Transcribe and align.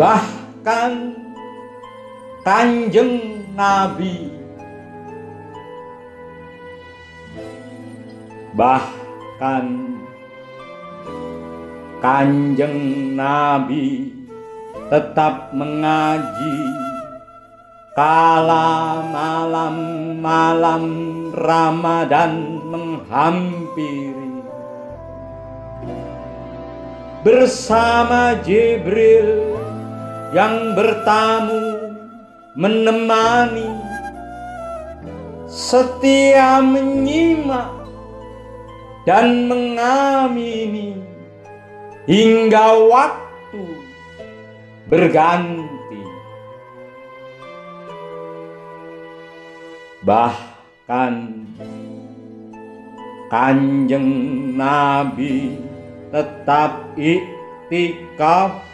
Bahkan 0.00 0.92
Kanjeng 2.40 3.44
Nabi. 3.52 4.32
Bahkan 8.56 9.66
Kanjeng 12.00 13.12
Nabi 13.12 14.16
tetap 14.88 15.52
mengaji 15.52 16.56
kala 17.90 19.02
malam-malam 19.10 20.84
Ramadan 21.34 22.62
menghampiri 22.70 24.46
bersama 27.26 28.38
Jibril 28.46 29.58
yang 30.30 30.78
bertamu 30.78 31.90
menemani 32.54 33.66
setia 35.50 36.62
menyimak 36.62 37.74
dan 39.02 39.50
mengamini 39.50 40.94
hingga 42.06 42.78
waktu 42.86 43.62
berganti. 44.86 45.59
Bahkan 50.00 51.14
Kanjeng 53.30 54.10
Nabi 54.56 55.54
tetap 56.08 56.96
iktikaf 56.98 58.64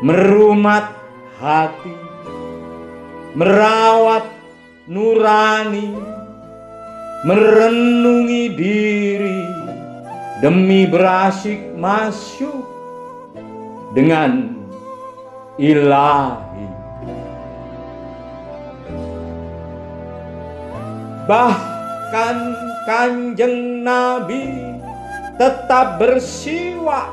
merumat 0.00 0.94
hati, 1.42 1.92
merawat 3.34 4.30
nurani, 4.86 5.92
merenungi 7.26 8.44
diri 8.54 9.42
demi 10.38 10.86
berasik 10.86 11.74
masuk 11.74 12.62
dengan 13.92 14.54
ilahi. 15.58 16.47
Bahkan 21.28 22.38
kanjeng 22.88 23.84
Nabi 23.84 24.48
tetap 25.36 26.00
bersiwak 26.00 27.12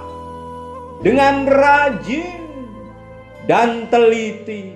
dengan 1.04 1.44
rajin 1.52 2.48
dan 3.44 3.92
teliti. 3.92 4.72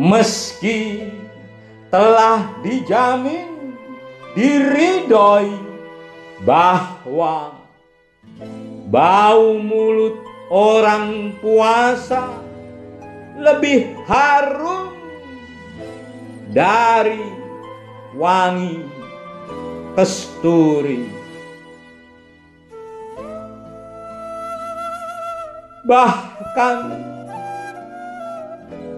Meski 0.00 1.12
telah 1.92 2.56
dijamin 2.64 3.76
diridoi 4.32 5.52
bahwa 6.44 7.56
Bau 8.86 9.58
mulut 9.58 10.22
orang 10.46 11.34
puasa 11.42 12.38
lebih 13.34 13.92
harum 14.06 14.95
dari 16.56 17.20
wangi 18.16 18.80
kesturi. 19.92 21.04
Bahkan 25.84 26.78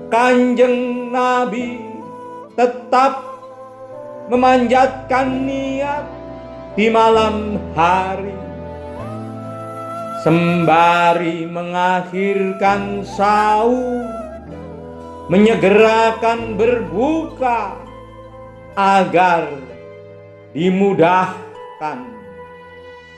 Kanjeng 0.08 1.10
Nabi 1.10 1.82
tetap 2.54 3.26
memanjatkan 4.30 5.42
niat 5.42 6.06
di 6.78 6.86
malam 6.88 7.58
hari 7.74 8.38
sembari 10.22 11.44
mengakhirkan 11.44 13.02
sahur 13.02 14.27
menyegerakan 15.28 16.56
berbuka 16.56 17.76
agar 18.72 19.52
dimudahkan 20.56 22.08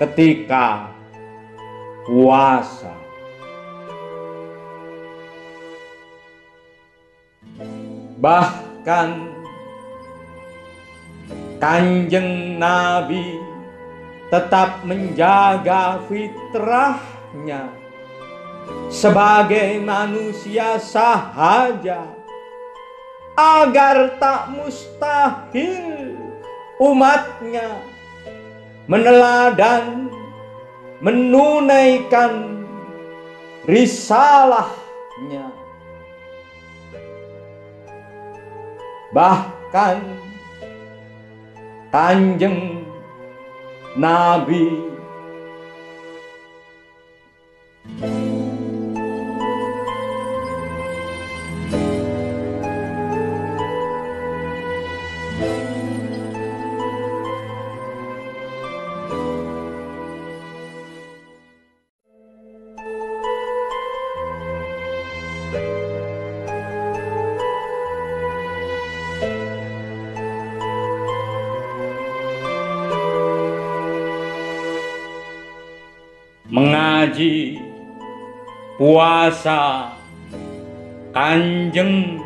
ketika 0.03 0.91
puasa. 2.04 2.94
Bahkan 8.21 9.09
Kanjeng 11.62 12.56
Nabi 12.59 13.38
tetap 14.28 14.82
menjaga 14.84 16.03
fitrahnya 16.10 17.79
sebagai 18.91 19.78
manusia 19.78 20.76
sahaja 20.82 22.03
agar 23.38 24.19
tak 24.19 24.50
mustahil 24.53 26.19
umatnya 26.82 27.81
meneladan 28.91 30.10
menunaikan 30.98 32.66
risalahnya. 33.65 35.48
Bahkan 39.15 39.97
kanjeng 41.94 42.82
Nabi. 43.94 44.91
mengaji 48.00 48.39
puasa. 78.80 79.92
Kanjeng 81.12 82.16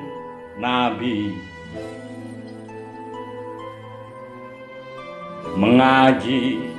Nabi. 0.63 1.35
Mengaji 5.59 6.71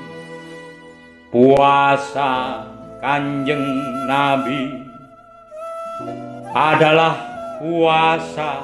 puasa 1.31 2.63
Kanjeng 3.03 3.63
Nabi 4.08 4.84
adalah 6.56 7.16
puasa 7.60 8.63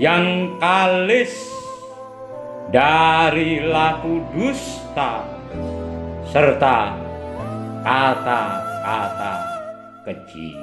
yang 0.00 0.56
kalis 0.60 1.32
dari 2.72 3.64
laku 3.64 4.20
dusta 4.32 5.24
serta 6.28 6.96
kata-kata 7.84 9.49
keji 10.10 10.58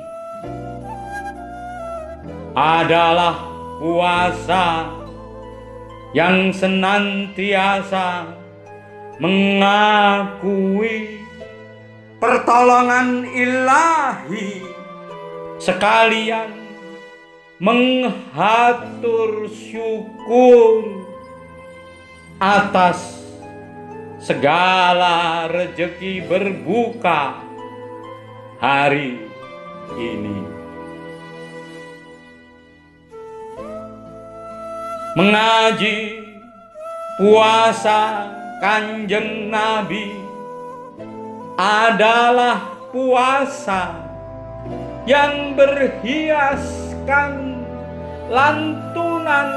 adalah 2.51 3.47
puasa 3.79 4.91
yang 6.11 6.51
senantiasa 6.51 8.27
mengakui 9.23 10.03
pertolongan 12.19 13.23
ilahi 13.23 14.67
sekalian 15.63 16.51
menghatur 17.63 19.47
syukur 19.47 21.07
atas 22.37 23.23
segala 24.19 25.47
rejeki 25.47 26.19
berbuka 26.27 27.47
hari 28.57 29.26
ini. 29.95 30.57
mengaji 35.17 36.21
puasa 37.17 38.29
Kanjeng 38.61 39.49
Nabi 39.49 40.13
adalah 41.57 42.85
puasa 42.93 43.97
yang 45.09 45.57
berhiaskan 45.57 47.33
lantunan 48.29 49.49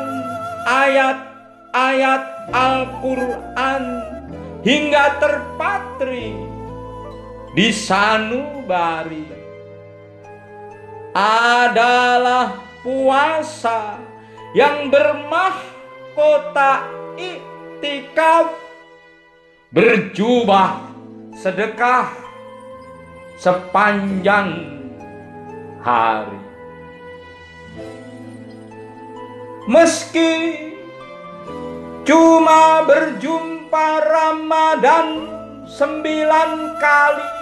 ayat-ayat 0.64 2.24
Al-Quran 2.56 3.84
hingga 4.64 5.20
terpatri 5.20 6.40
di 7.52 7.68
sanubari 7.68 9.39
adalah 11.14 12.62
puasa 12.82 13.98
yang 14.54 14.90
bermahkota 14.90 16.86
iktikaf 17.18 18.54
berjubah 19.70 20.90
sedekah 21.34 22.10
sepanjang 23.38 24.50
hari. 25.80 26.40
Meski 29.70 30.32
cuma 32.02 32.82
berjumpa 32.84 33.88
Ramadan 34.02 35.08
sembilan 35.70 36.50
kali 36.82 37.39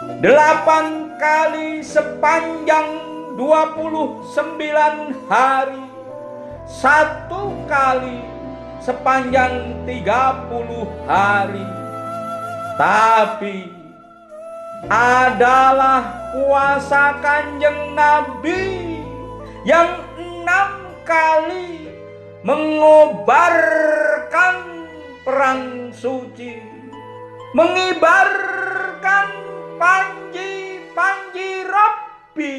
delapan 0.00 1.12
kali 1.20 1.84
sepanjang 1.84 2.88
29 3.36 4.24
hari. 5.28 5.84
Satu 6.64 7.52
kali 7.68 8.24
sepanjang 8.80 9.84
30 9.84 10.88
hari. 11.04 11.68
Tapi 12.80 13.68
adalah 14.88 16.32
puasa 16.32 17.20
kanjeng 17.20 17.92
Nabi 17.92 19.04
yang 19.68 20.00
enam 20.16 20.88
kali 21.04 21.92
mengobarkan 22.40 23.68
perang 25.20 25.92
suci 25.92 26.56
mengibarkan 27.52 29.28
panji-panji 29.80 31.64
Rabbi 31.64 32.56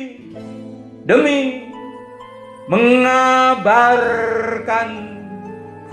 demi 1.06 1.70
mengabarkan 2.66 4.90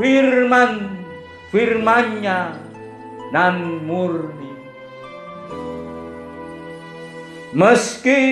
firman 0.00 1.04
firmannya 1.52 2.56
nan 3.28 3.84
murni. 3.84 4.56
Meski 7.52 8.24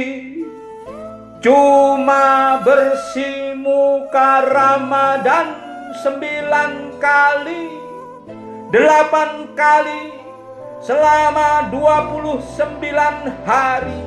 cuma 1.45 2.65
bersih 2.65 3.53
muka 3.61 4.41
Ramadan 4.49 5.53
sembilan 6.01 6.97
kali 6.97 7.77
delapan 8.73 9.53
kali 9.53 10.26
selama 10.81 11.69
29 11.73 13.33
hari. 13.45 14.01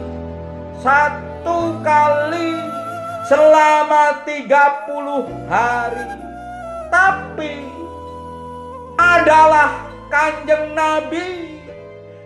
Satu 0.80 1.76
kali 1.84 2.56
selama 3.28 4.24
30 4.24 5.28
hari. 5.52 6.08
Tapi 6.90 7.62
adalah 8.98 9.86
kanjeng 10.10 10.74
Nabi 10.74 11.62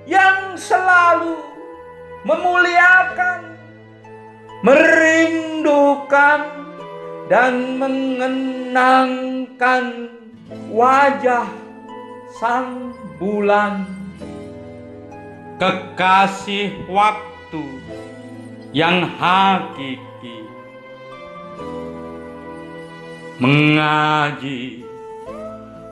yang 0.07 0.56
selalu 0.56 1.36
memuliakan 2.24 3.60
merindukan 4.63 6.40
dan 7.28 7.75
mengenangkan 7.75 10.07
wajah 10.72 11.51
sang 12.40 12.95
bulan 13.19 14.02
kekasih 15.61 16.73
waktu 16.89 17.63
yang 18.73 19.05
hakiki. 19.05 20.45
Mengaji 23.38 24.85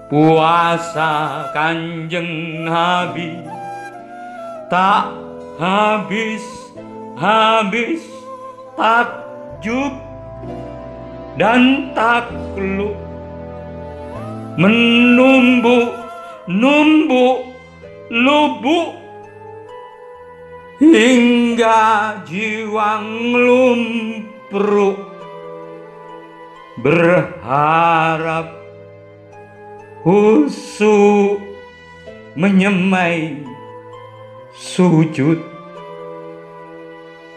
puasa 0.10 1.46
kanjeng 1.54 2.66
Nabi. 2.66 3.44
Tak 4.72 5.12
habis 5.60 6.46
habis 7.20 8.02
takjub 8.80 9.94
dan 11.38 11.92
takluk. 11.94 12.96
Menumbuh 14.56 15.92
numbuk 16.48 17.52
lubuk 18.12 19.01
hingga 20.82 22.26
jiwa 22.26 23.06
ngelumpruk 23.06 24.98
berharap 26.82 28.50
husu 30.02 31.38
menyemai 32.34 33.46
sujud 34.58 35.38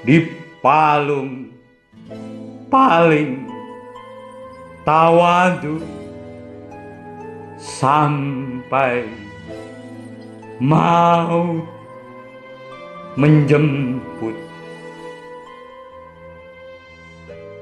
di 0.09 0.25
palung 0.65 1.53
paling 2.73 3.45
tawadu 4.89 5.85
sampai 7.61 9.05
maut 10.57 11.74
menjemput 13.15 14.35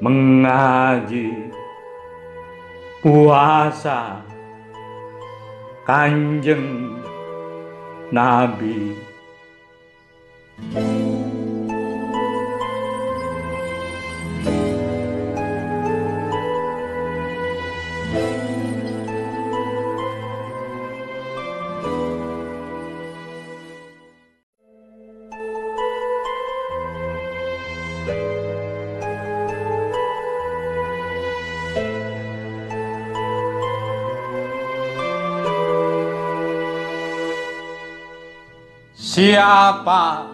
mengaji 0.03 1.53
puasa 3.05 4.25
kanjeng 5.85 6.97
Nabi. 8.13 8.97
Siapa? 39.23 40.27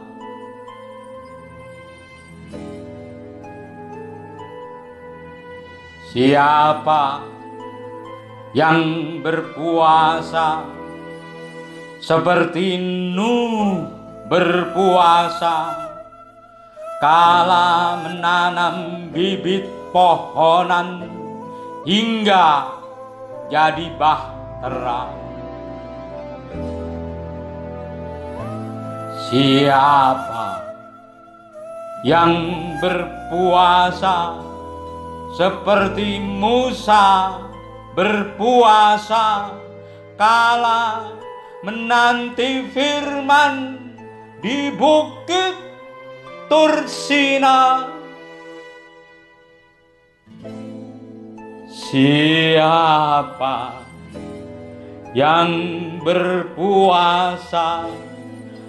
Siapa 6.08 7.20
yang 8.56 8.80
berpuasa 9.20 10.64
seperti 12.00 12.80
Nuh 13.12 13.92
berpuasa 14.32 15.76
kala 17.04 18.00
menanam 18.08 19.12
bibit 19.12 19.68
pohonan 19.92 21.04
hingga 21.84 22.72
jadi 23.52 23.92
bahtera 24.00 25.17
Siapa 29.28 30.64
yang 32.00 32.32
berpuasa 32.80 34.40
seperti 35.36 36.16
Musa 36.16 37.36
berpuasa 37.92 39.52
kala 40.16 41.12
menanti 41.60 42.72
firman 42.72 43.76
di 44.40 44.72
bukit 44.72 45.60
Tursina? 46.48 47.84
Siapa 51.68 53.76
yang 55.12 55.52
berpuasa 56.00 58.07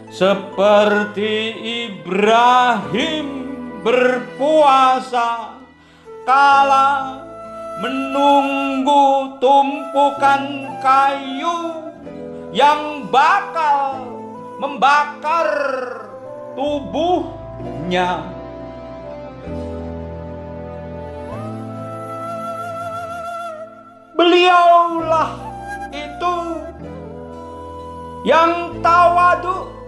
seperti 0.10 1.54
Ibrahim 1.94 3.28
berpuasa 3.86 5.62
kala 6.25 7.22
menunggu 7.80 9.38
tumpukan 9.39 10.68
kayu 10.82 11.86
yang 12.50 13.06
bakal 13.08 14.04
membakar 14.58 15.48
tubuhnya. 16.58 18.36
Beliaulah 24.20 25.32
itu 25.96 26.36
yang 28.28 28.75
tawadu 28.84 29.78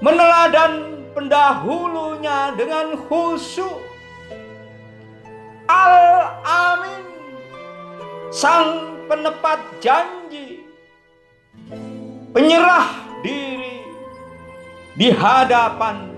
meneladan 0.00 1.04
pendahulunya 1.12 2.56
dengan 2.56 2.96
khusyuk. 3.08 3.84
Al-Amin, 5.70 7.06
sang 8.34 8.98
penepat 9.06 9.62
janji, 9.78 10.66
penyerah 12.34 12.90
diri 13.22 13.86
di 14.98 15.14
hadapan 15.14 16.10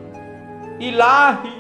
ilahi. 0.81 1.59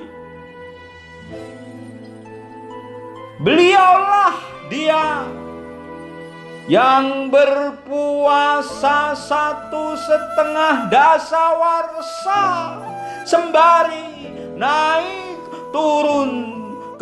Beliaulah 3.42 4.38
dia 4.70 5.26
yang 6.70 7.26
berpuasa 7.26 9.18
satu 9.18 9.98
setengah 9.98 10.86
dasawarsa 10.86 12.44
sembari 13.26 14.30
naik 14.54 15.42
turun 15.74 16.30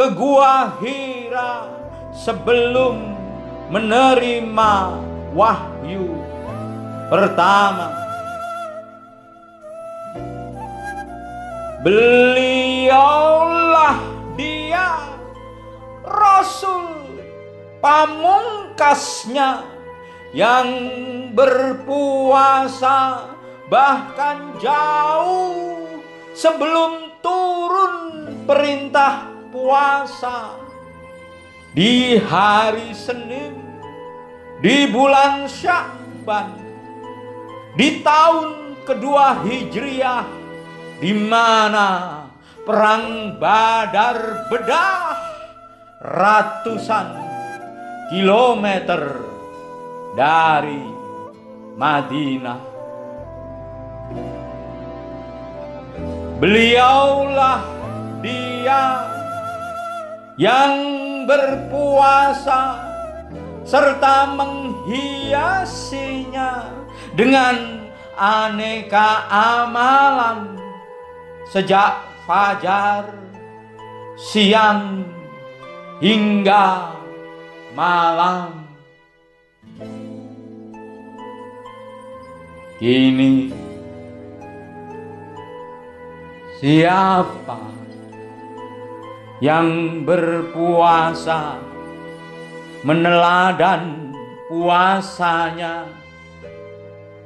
ke 0.00 0.08
gua 0.16 0.72
Hira 0.80 1.68
sebelum 2.16 2.96
menerima 3.68 4.96
wahyu 5.36 6.08
pertama. 7.12 8.00
Beliaulah 11.80 13.00
dia 14.36 15.00
Rasul 16.04 17.09
pamungkasnya 17.80 19.64
yang 20.36 20.68
berpuasa 21.32 23.26
bahkan 23.66 24.54
jauh 24.60 25.88
sebelum 26.36 27.18
turun 27.24 27.94
perintah 28.46 29.26
puasa. 29.50 30.56
Di 31.70 32.18
hari 32.18 32.90
Senin 32.90 33.54
di 34.58 34.90
bulan 34.90 35.46
Syakban 35.46 36.50
di 37.78 38.02
tahun 38.02 38.74
kedua 38.82 39.46
Hijriah 39.46 40.26
di 40.98 41.14
mana 41.14 42.26
perang 42.66 43.38
Badar 43.38 44.50
bedah 44.50 45.14
ratusan 46.02 47.29
kilometer 48.10 49.22
dari 50.18 50.82
Madinah. 51.78 52.58
Beliaulah 56.42 57.62
dia 58.18 59.06
yang 60.34 60.74
berpuasa 61.30 62.82
serta 63.62 64.34
menghiasinya 64.34 66.66
dengan 67.14 67.86
aneka 68.18 69.30
amalan 69.30 70.58
sejak 71.54 72.02
fajar, 72.26 73.14
siang 74.18 75.06
hingga 76.00 76.99
malam. 77.74 78.66
Kini 82.80 83.52
siapa 86.56 87.60
yang 89.44 90.00
berpuasa 90.08 91.60
meneladan 92.80 94.16
puasanya? 94.48 95.84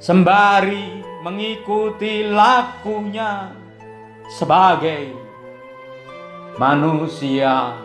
Sembari 0.02 1.00
mengikuti 1.24 2.28
lakunya 2.28 3.48
sebagai 4.28 5.16
manusia 6.60 7.78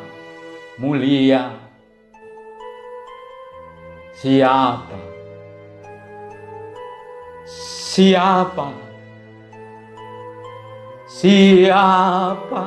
mulia 0.76 1.69
Siapa? 4.20 5.00
Siapa? 7.48 8.68
Siapa? 11.08 12.64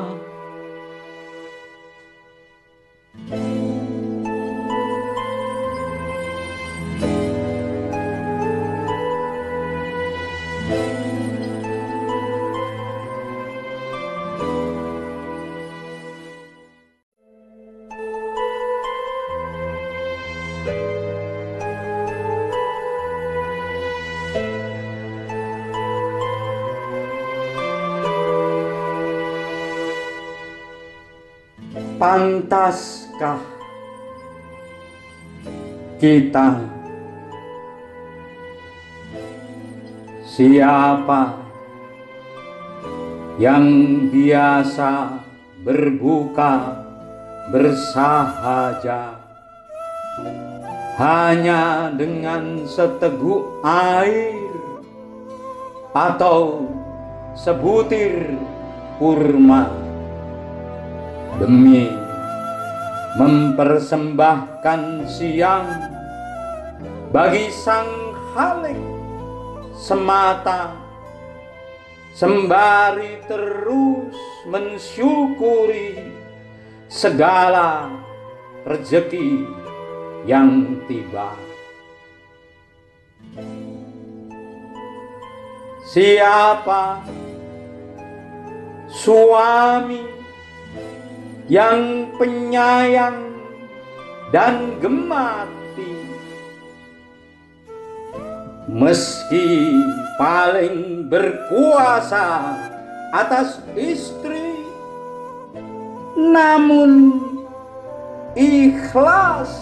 Pantaskah 32.22 33.42
kita? 35.98 36.62
Siapa 40.22 41.42
yang 43.42 43.66
biasa 44.06 45.18
berbuka 45.66 46.86
bersahaja? 47.50 49.18
Hanya 51.02 51.90
dengan 51.90 52.70
seteguk 52.70 53.66
air 53.66 54.46
atau 55.90 56.70
sebutir 57.34 58.38
kurma 59.02 59.66
demi 61.42 62.01
mempersembahkan 63.16 65.04
siang 65.04 65.68
bagi 67.12 67.52
sang 67.52 68.16
Halik 68.32 68.80
semata 69.76 70.72
sembari 72.16 73.20
terus 73.28 74.16
mensyukuri 74.48 76.00
segala 76.88 77.92
rezeki 78.64 79.44
yang 80.24 80.80
tiba. 80.88 81.36
Siapa 85.92 87.04
suami 88.88 90.21
yang 91.52 92.08
penyayang 92.16 93.28
dan 94.32 94.80
gemati. 94.80 95.92
Meski 98.72 99.76
paling 100.16 101.04
berkuasa 101.12 102.56
atas 103.12 103.60
istri 103.76 104.64
namun 106.16 107.20
ikhlas 108.32 109.52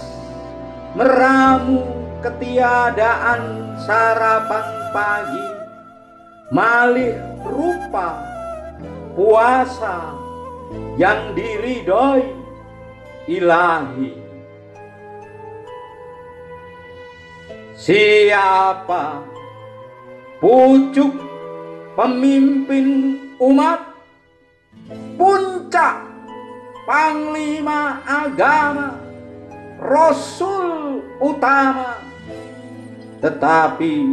meramu 0.94 1.82
ketiadaan 2.22 3.74
sarapan 3.82 4.66
pagi 4.94 5.48
malih 6.54 7.18
rupa 7.42 8.14
puasa 9.18 10.19
yang 10.98 11.34
diridhoi 11.34 12.26
ilahi. 13.30 14.10
Siapa 17.80 19.24
pucuk 20.40 21.16
pemimpin 21.96 23.16
umat 23.40 23.80
puncak 25.16 26.04
panglima 26.84 28.04
agama 28.04 29.00
rasul 29.80 31.00
utama 31.20 32.00
tetapi 33.20 34.12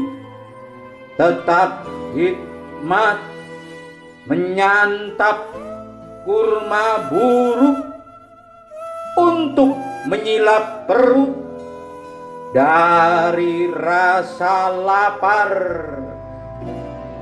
tetap 1.20 1.88
hikmat 2.16 3.20
menyantap 4.28 5.67
kurma 6.28 7.08
buruk 7.08 7.88
untuk 9.16 9.80
menyilap 10.12 10.84
perut 10.84 11.32
dari 12.52 13.72
rasa 13.72 14.76
lapar. 14.76 15.54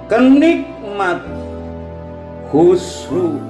Kenikmat 0.05 1.21
khusyuk 2.53 3.41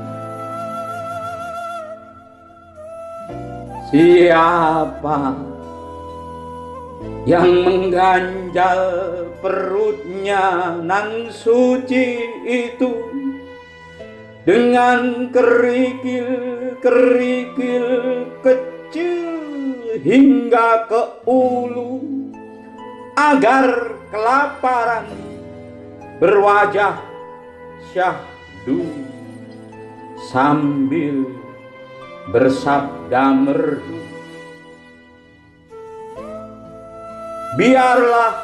siapa 3.92 5.36
yang 7.28 7.64
mengganjal 7.64 8.80
perutnya? 9.44 10.80
Nan 10.80 11.28
suci 11.28 12.24
itu 12.48 12.92
dengan 14.46 15.34
kerikil-kerikil 15.34 17.90
kecil 18.46 19.26
hingga 20.06 20.86
ke 20.86 21.26
ulu 21.26 22.30
agar 23.18 23.98
kelaparan 24.14 25.10
berwajah 26.22 27.02
syahdu. 27.92 28.86
Sambil 30.26 31.30
bersabda 32.34 33.30
merdu 33.30 34.02
biarlah 37.56 38.36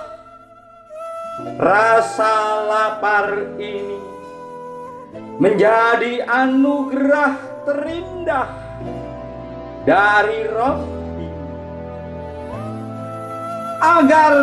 rasa 1.57 2.37
lapar 2.69 3.57
ini 3.57 4.10
menjadi 5.41 6.21
anugerah 6.21 7.33
terindah 7.65 8.49
dari 9.89 10.45
Robbi 10.45 11.29
agar 13.81 14.35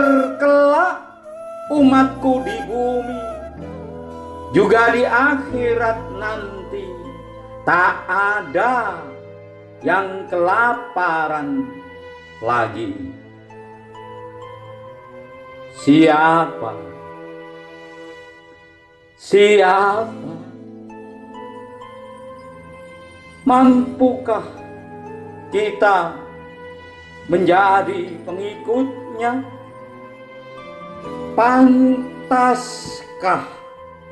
kelak 0.42 0.98
umatku 1.70 2.42
di 2.42 2.58
bumi 2.66 3.22
juga 4.50 4.90
di 4.90 5.06
akhirat 5.06 5.98
nanti 6.18 6.82
tak 7.62 7.94
ada 8.10 8.98
yang 9.86 10.26
kelaparan 10.26 11.62
lagi. 12.42 12.90
Siapa? 15.78 16.74
Siapa? 19.14 20.37
Mampukah 23.48 24.44
kita 25.48 26.20
menjadi 27.32 28.12
pengikutnya? 28.28 29.40
Pantaskah 31.32 32.68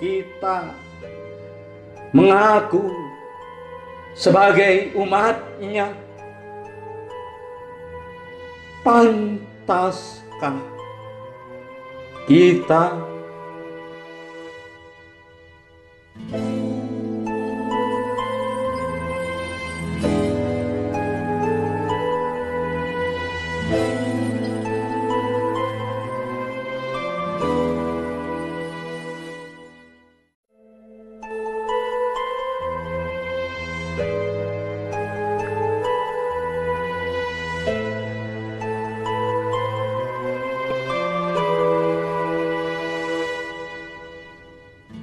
kita 0.00 0.72
mengaku 2.16 2.88
sebagai 4.16 4.96
umatnya? 4.96 5.92
Pantaskah 8.80 10.56
kita 12.24 12.96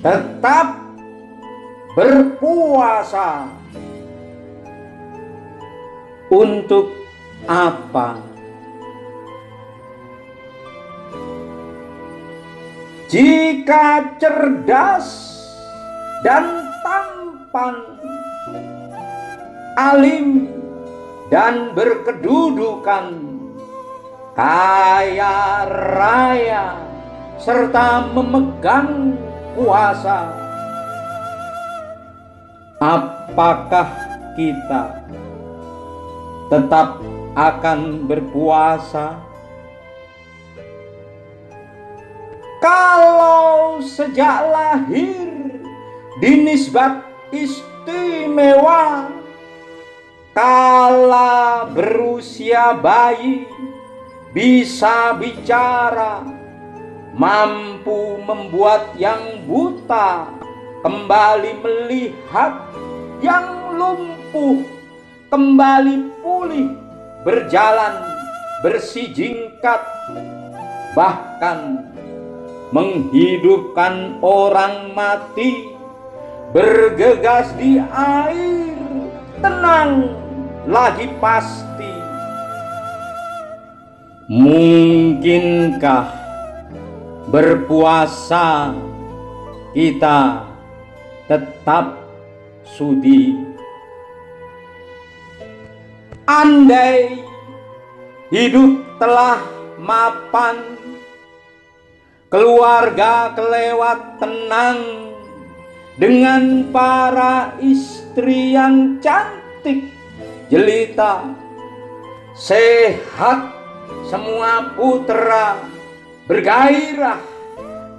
tetap 0.03 0.83
berpuasa 1.95 3.47
untuk 6.27 6.91
apa? 7.47 8.19
Jika 13.07 14.17
cerdas 14.17 15.07
dan 16.25 16.67
tampan, 16.81 17.75
alim 19.77 20.49
dan 21.29 21.71
berkedudukan, 21.77 23.21
kaya 24.33 25.69
raya, 25.69 26.81
serta 27.37 28.09
memegang 28.17 29.13
puasa. 29.53 30.33
Apakah 32.81 33.87
kita 34.35 35.07
tetap 36.51 36.99
akan 37.37 38.03
berpuasa? 38.09 39.17
Kalau 42.63 43.83
sejak 43.83 44.47
lahir 44.51 45.63
dinisbat 46.23 47.03
istimewa, 47.35 49.11
kala 50.31 51.67
berusia 51.71 52.71
bayi 52.79 53.43
bisa 54.31 55.11
bicara, 55.19 56.23
mampu 57.13 58.17
membuat 58.25 58.97
yang 58.97 59.45
buta 59.45 60.33
kembali 60.81 61.61
melihat, 61.61 62.53
yang 63.21 63.77
lumpuh 63.77 64.65
kembali 65.29 66.09
pulih, 66.25 66.73
berjalan 67.21 68.01
bersijingkat, 68.65 69.81
bahkan 70.97 71.89
menghidupkan 72.73 74.17
orang 74.25 74.97
mati, 74.97 75.69
bergegas 76.49 77.53
di 77.61 77.77
air, 77.93 78.73
tenang 79.37 80.09
lagi 80.65 81.05
pasti. 81.21 81.93
Mungkinkah 84.31 86.22
berpuasa 87.33 88.77
kita 89.73 90.45
tetap 91.25 91.97
sudi. 92.61 93.33
Andai 96.29 97.25
hidup 98.29 98.85
telah 99.01 99.41
mapan 99.81 100.77
keluarga 102.29 103.33
kelewat 103.33 104.21
tenang 104.21 105.09
dengan 105.97 106.69
para 106.69 107.57
istri 107.57 108.53
yang 108.53 109.01
cantik 109.01 109.89
jelita 110.53 111.33
sehat 112.37 113.49
semua 114.05 114.69
putra 114.77 115.72
bergairah 116.23 117.19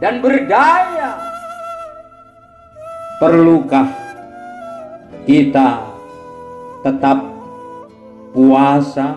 dan 0.00 0.24
berdaya. 0.24 1.20
Perlukah 3.20 3.88
kita 5.28 5.84
tetap 6.82 7.18
puasa? 8.34 9.16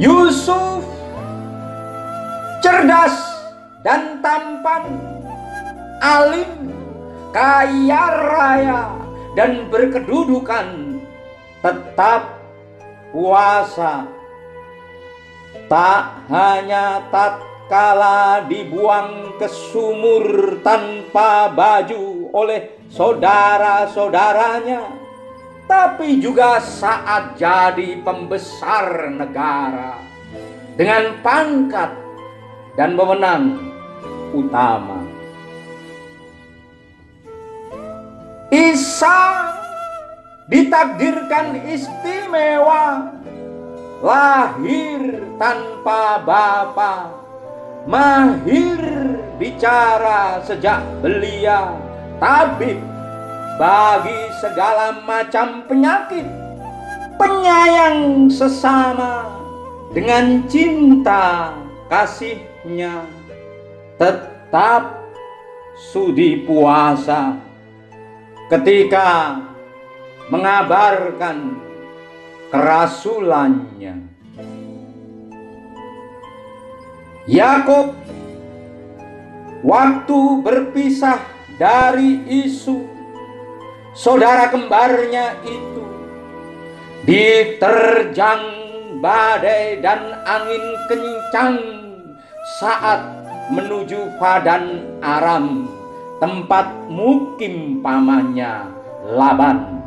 Yusuf 0.00 0.82
cerdas 2.64 3.14
dan 3.84 4.24
tampan, 4.24 4.88
alim, 6.00 6.72
kaya 7.30 8.04
raya, 8.32 8.82
dan 9.36 9.68
berkedudukan 9.68 10.98
tetap 11.60 12.40
puasa 13.12 14.08
tak 15.72 16.28
hanya 16.28 17.00
tatkala 17.08 18.44
dibuang 18.44 19.40
ke 19.40 19.48
sumur 19.48 20.60
tanpa 20.60 21.48
baju 21.48 22.28
oleh 22.28 22.76
saudara-saudaranya 22.92 24.84
tapi 25.64 26.20
juga 26.20 26.60
saat 26.60 27.40
jadi 27.40 28.04
pembesar 28.04 29.16
negara 29.16 29.96
dengan 30.76 31.16
pangkat 31.24 31.96
dan 32.76 32.92
wewenang 32.92 33.56
utama. 34.36 35.00
Isa 38.52 39.48
ditakdirkan 40.52 41.64
istimewa 41.64 43.08
lahir 44.02 45.22
tanpa 45.38 46.20
bapa 46.26 47.14
mahir 47.86 48.82
bicara 49.38 50.42
sejak 50.42 50.82
belia 50.98 51.78
tabib 52.18 52.78
bagi 53.56 54.20
segala 54.42 55.00
macam 55.06 55.62
penyakit 55.70 56.26
penyayang 57.14 58.26
sesama 58.26 59.30
dengan 59.94 60.42
cinta 60.50 61.54
kasihnya 61.86 63.06
tetap 64.00 65.02
sudi 65.92 66.42
puasa. 66.44 67.38
Ketika 68.50 69.40
mengabarkan 70.28 71.56
kerasulannya. 72.52 74.12
Yakub 77.24 77.96
waktu 79.64 80.18
berpisah 80.44 81.22
dari 81.56 82.20
Isu 82.28 82.84
saudara 83.96 84.52
kembarnya 84.52 85.40
itu 85.48 85.84
diterjang 87.08 88.42
badai 89.00 89.80
dan 89.80 90.12
angin 90.28 90.64
kencang 90.92 91.56
saat 92.60 93.00
menuju 93.48 94.18
Padan 94.20 94.84
Aram 95.00 95.70
tempat 96.20 96.68
mukim 96.90 97.80
pamannya 97.80 98.66
Laban 99.14 99.82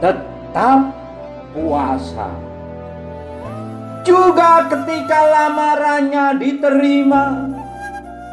tetap 0.00 1.01
puasa. 1.54 2.28
Juga 4.02 4.66
ketika 4.66 5.20
lamarannya 5.22 6.42
diterima, 6.42 7.24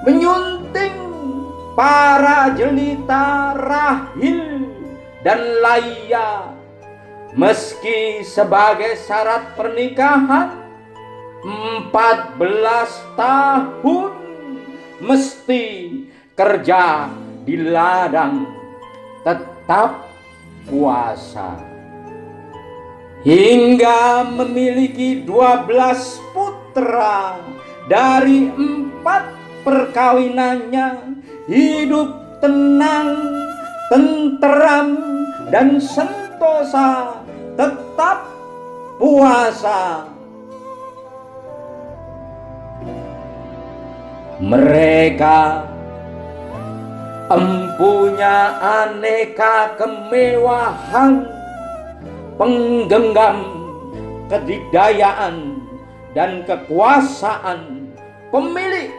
menyunting 0.07 0.97
para 1.77 2.51
jelita 2.57 3.53
Rahil 3.53 4.65
dan 5.21 5.39
Laya 5.61 6.59
meski 7.37 8.25
sebagai 8.25 8.97
syarat 9.05 9.53
pernikahan 9.53 10.57
14 11.45 12.35
tahun 13.13 14.11
mesti 14.99 15.65
kerja 16.33 17.07
di 17.45 17.55
ladang 17.69 18.49
tetap 19.23 20.09
puasa 20.67 21.68
hingga 23.29 24.25
memiliki 24.25 25.21
12 25.21 26.33
putra. 26.33 27.37
Dari 27.85 28.49
empat 28.49 29.23
perkawinannya 29.65 31.17
hidup 31.49 32.41
tenang 32.41 33.09
tenteram 33.89 34.89
dan 35.49 35.77
sentosa 35.81 37.21
tetap 37.57 38.29
puasa. 39.01 40.05
Mereka 44.39 45.67
empunya 47.29 48.55
aneka 48.61 49.75
kemewahan 49.75 51.38
penggenggam 52.39 53.43
kedikdayaan 54.31 55.59
dan 56.15 56.47
kekuasaan 56.47 57.91
pemilik 58.31 58.95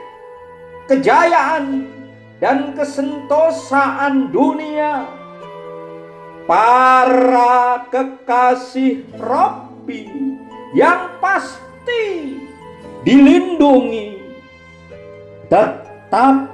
kejayaan 0.85 1.88
dan 2.37 2.76
kesentosaan 2.76 4.29
dunia 4.29 5.09
para 6.44 7.88
kekasih 7.88 9.09
Robi 9.16 10.05
yang 10.76 11.16
pasti 11.24 12.37
dilindungi 13.07 14.20
tetap 15.48 16.53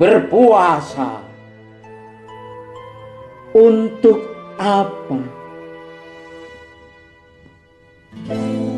berpuasa 0.00 1.22
untuk 3.54 4.20
apa? 4.56 5.39
Thank 8.26 8.64
you. 8.64 8.69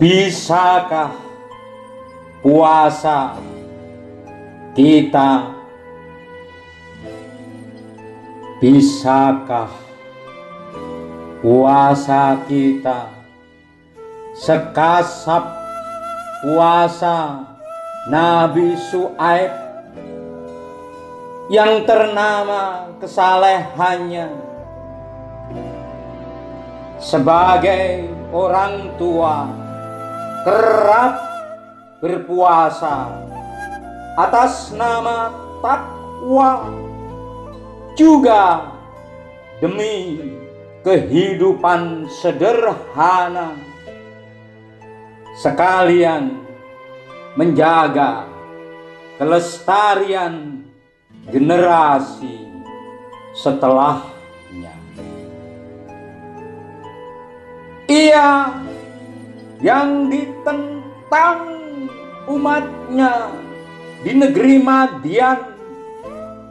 Bisakah 0.00 1.12
puasa 2.40 3.36
kita? 4.72 5.52
Bisakah 8.64 9.68
puasa 11.44 12.40
kita 12.48 13.12
sekasap 14.40 15.44
puasa 16.48 17.44
Nabi 18.08 18.80
Su'aib 18.80 19.52
yang 21.52 21.84
ternama 21.84 22.88
kesalehannya 23.04 24.32
sebagai 26.96 28.08
orang 28.32 28.96
tua 28.96 29.59
kerap 30.44 31.14
berpuasa 32.00 33.12
atas 34.16 34.72
nama 34.72 35.32
takwa 35.60 36.64
juga 37.92 38.72
demi 39.60 40.16
kehidupan 40.80 42.08
sederhana 42.08 43.52
sekalian 45.36 46.40
menjaga 47.36 48.24
kelestarian 49.20 50.64
generasi 51.28 52.48
setelahnya. 53.36 54.74
Ia 57.86 58.28
yang 59.60 60.08
ditentang 60.08 61.40
umatnya 62.24 63.28
di 64.00 64.12
negeri 64.16 64.56
Madian 64.56 65.40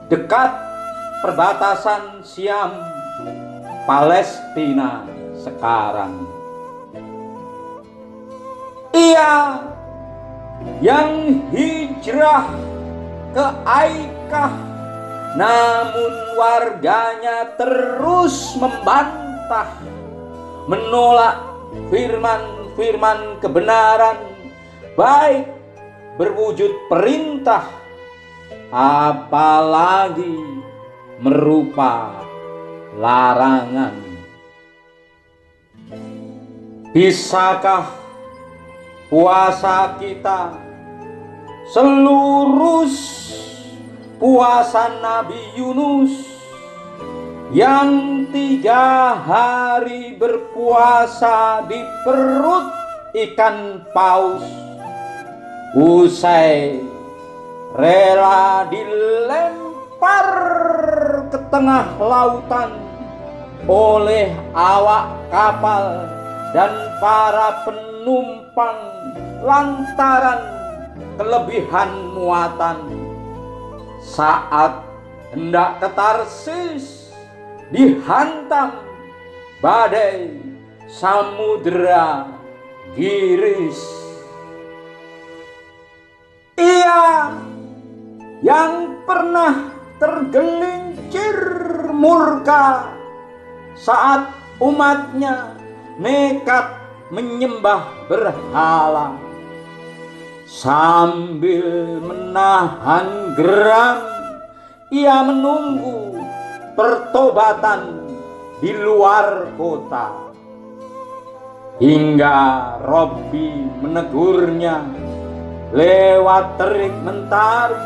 dekat 0.10 0.54
perbatasan 1.26 2.22
Siam 2.22 2.70
Palestina 3.90 5.02
sekarang. 5.42 6.30
Ia 8.94 9.66
yang 10.86 11.42
hijrah 11.50 12.46
ke 13.34 13.46
Aikah 13.66 14.54
namun 15.38 16.14
warganya 16.38 17.54
terus 17.54 18.58
membantah 18.58 19.70
menolak 20.66 21.38
firman-firman 22.80 23.44
kebenaran 23.44 24.24
baik 24.96 25.52
berwujud 26.16 26.72
perintah 26.88 27.68
apalagi 28.72 30.40
merupa 31.20 32.24
larangan. 32.96 34.00
Bisakah 36.96 38.00
puasa 39.12 40.00
kita 40.00 40.56
seluruh 41.76 42.88
puasa 44.18 44.88
Nabi 45.04 45.38
Yunus 45.60 46.39
yang 47.50 48.30
tiga 48.30 49.18
hari 49.18 50.14
berpuasa 50.14 51.66
di 51.66 51.82
perut 52.06 52.70
ikan 53.18 53.82
paus. 53.90 54.46
Usai 55.74 56.82
rela 57.78 58.66
dilempar 58.70 60.30
ke 61.30 61.38
tengah 61.50 61.94
lautan 61.98 62.74
oleh 63.70 64.34
awak 64.54 65.14
kapal 65.30 66.10
dan 66.54 66.74
para 66.98 67.66
penumpang 67.66 68.82
lantaran 69.46 70.42
kelebihan 71.18 71.90
muatan. 72.14 72.78
Saat 74.02 74.82
hendak 75.30 75.78
ke 75.78 75.90
Tarsis 75.94 76.99
dihantam 77.74 78.84
badai 79.64 80.36
samudera 80.90 82.30
giris. 82.98 83.80
Ia 86.60 87.32
yang 88.44 89.06
pernah 89.08 89.74
tergelincir 89.96 91.38
murka 91.96 92.92
saat 93.80 94.28
umatnya 94.60 95.56
nekat 95.98 96.78
menyembah 97.10 98.12
berhala 98.12 99.30
Sambil 100.50 102.02
menahan 102.02 103.38
geram, 103.38 104.02
ia 104.90 105.22
menunggu 105.22 106.19
pertobatan 106.80 108.08
di 108.64 108.72
luar 108.72 109.52
kota. 109.60 110.32
Hingga 111.84 112.40
Robbi 112.88 113.68
menegurnya 113.84 114.88
lewat 115.76 116.56
terik 116.56 116.96
mentari 117.04 117.84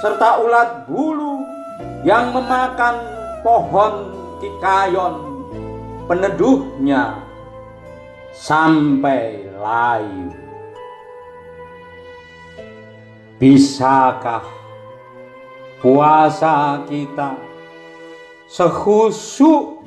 serta 0.00 0.40
ulat 0.40 0.88
bulu 0.88 1.44
yang 2.00 2.32
memakan 2.32 2.96
pohon 3.44 4.16
kikayon 4.40 5.44
peneduhnya 6.08 7.20
sampai 8.32 9.52
layu. 9.60 10.32
Bisakah 13.36 14.44
puasa 15.80 16.82
kita 16.88 17.47
sehusuk 18.48 19.84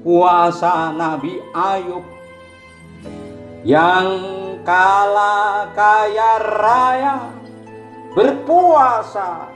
puasa 0.00 0.92
Nabi 0.96 1.36
Ayub 1.52 2.04
yang 3.64 4.08
kala 4.64 5.68
kaya 5.76 6.40
raya 6.40 7.16
berpuasa 8.16 9.52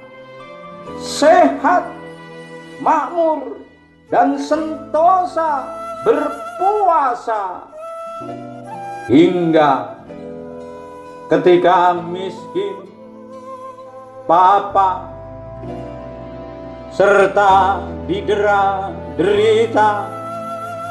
sehat 1.01 1.85
makmur 2.81 3.61
dan 4.09 4.41
sentosa 4.41 5.69
berpuasa. 6.03 7.69
Hingga 9.09 10.05
ketika 11.33 11.97
miskin 11.97 12.88
papa 14.29 15.18
serta 16.99 17.79
didera 18.11 18.91
derita 19.15 20.11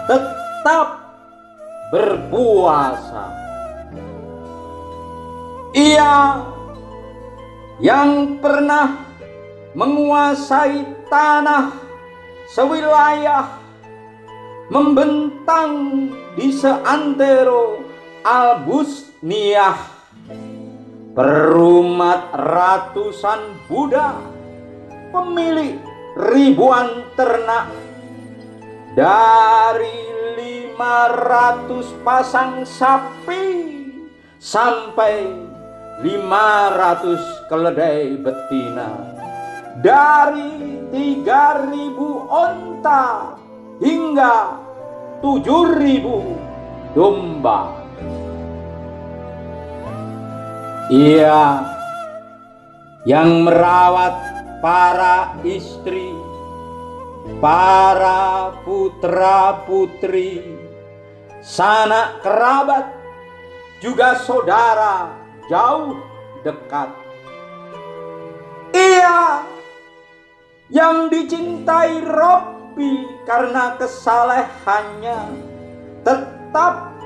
tetap 0.07 1.03
berpuasa. 1.91 3.27
Ia 5.75 6.15
yang 7.83 8.39
pernah 8.39 9.03
menguasai 9.75 11.11
tanah 11.11 11.75
sewilayah 12.55 13.59
membentang 14.71 16.07
di 16.39 16.55
seantero 16.55 17.83
Albusniah 18.23 19.99
Perumat 21.11 22.29
ratusan 22.31 23.65
Buddha, 23.65 24.21
pemilik 25.09 25.86
ribuan 26.17 27.05
ternak, 27.13 27.69
dari 28.97 30.01
500 30.73 32.01
pasang 32.01 32.65
sapi 32.65 33.45
sampai 34.41 35.29
500 36.01 37.49
keledai 37.49 38.17
betina, 38.17 38.89
dari 39.81 40.81
3000 40.89 41.93
onta 42.29 43.37
hingga 43.77 44.57
7000 45.21 46.97
domba. 46.97 47.73
Ia 50.87 51.61
yang 53.03 53.43
merawat 53.43 54.36
para 54.61 55.37
istri, 55.45 56.13
para 57.37 58.57
putra-putri, 58.65 60.41
sanak 61.45 62.25
kerabat, 62.25 62.85
juga 63.77 64.17
saudara 64.25 65.13
jauh 65.45 66.01
dekat. 66.41 66.89
Ia 68.73 69.45
yang 70.73 71.07
dicintai 71.07 72.03
Robbi 72.03 73.05
karena 73.23 73.77
kesalehannya 73.79 75.19
tetap 76.03 76.97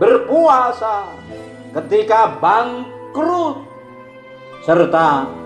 berpuasa 0.00 1.06
ketika 1.70 2.34
bangkrut 2.42 3.62
serta 4.66 5.43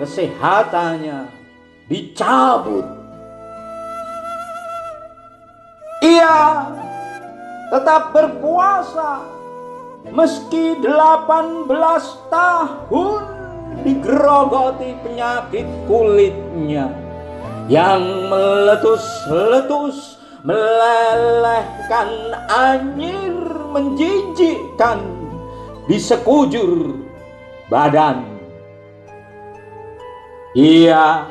kesehatannya 0.00 1.28
dicabut. 1.92 2.88
Ia 6.00 6.64
tetap 7.68 8.16
berpuasa 8.16 9.20
meski 10.08 10.80
18 10.80 11.68
tahun 12.32 13.20
digerogoti 13.84 14.96
penyakit 15.04 15.68
kulitnya 15.84 16.88
yang 17.68 18.32
meletus-letus 18.32 20.16
melelehkan 20.40 22.32
anyir 22.48 23.36
menjijikkan 23.68 25.04
di 25.84 26.00
sekujur 26.00 26.96
badan. 27.68 28.39
Ia 30.50 31.30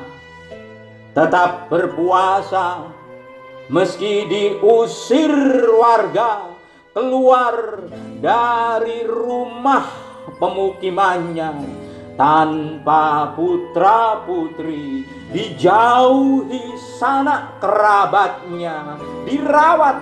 tetap 1.12 1.68
berpuasa 1.68 2.88
meski 3.68 4.24
diusir 4.32 5.36
warga 5.76 6.56
keluar 6.96 7.84
dari 8.24 9.04
rumah 9.04 9.84
pemukimannya 10.40 11.52
tanpa 12.16 13.36
putra 13.36 14.24
putri 14.24 15.04
dijauhi 15.36 16.80
sanak 16.96 17.60
kerabatnya 17.60 19.04
dirawat 19.28 20.00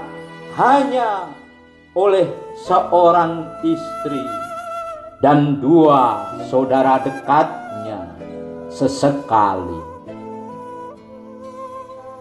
hanya 0.61 1.33
oleh 1.97 2.29
seorang 2.69 3.49
istri 3.65 4.21
dan 5.25 5.57
dua 5.57 6.21
saudara 6.53 7.01
dekatnya 7.01 7.66
sesekali 8.77 9.81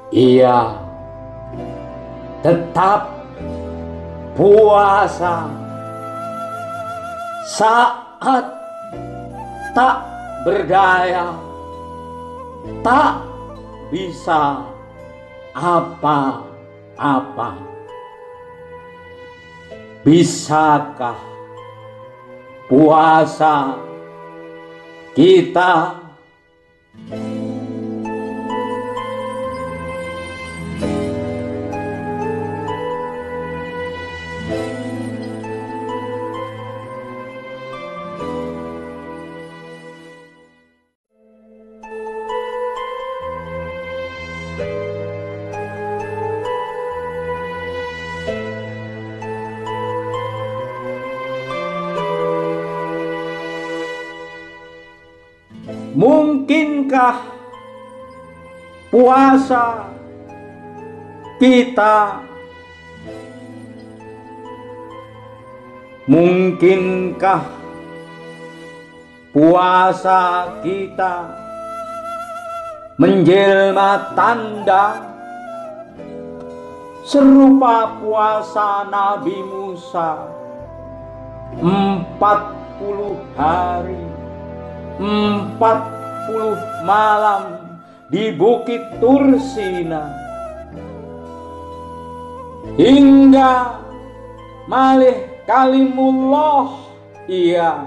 ia 0.09 0.81
tetap 2.41 3.13
puasa 4.33 5.53
saat 7.47 8.57
tak 9.77 9.97
berdaya, 10.41 11.37
tak 12.81 13.21
bisa 13.93 14.65
apa-apa. 15.53 17.51
Bisakah 20.01 21.19
puasa 22.71 23.77
kita 25.13 26.06
Thank 27.09 27.41
you. 27.41 27.46
Mungkinkah 56.97 57.29
puasa 58.89 59.65
kita 61.37 62.25
Mungkinkah 66.09 67.45
puasa 69.37 70.57
kita 70.65 71.15
menjelma 72.97 74.17
tanda 74.17 75.05
serupa 77.05 78.01
puasa 78.01 78.89
Nabi 78.89 79.37
Musa 79.45 80.33
empat 81.61 82.41
puluh 82.81 83.21
hari 83.37 84.01
empat 84.97 85.77
puluh 85.93 85.96
malam 86.83 87.77
di 88.11 88.31
Bukit 88.35 89.03
Tursina 89.03 90.07
hingga 92.79 93.83
malih 94.71 95.43
kalimullah 95.47 96.71
ia 97.27 97.83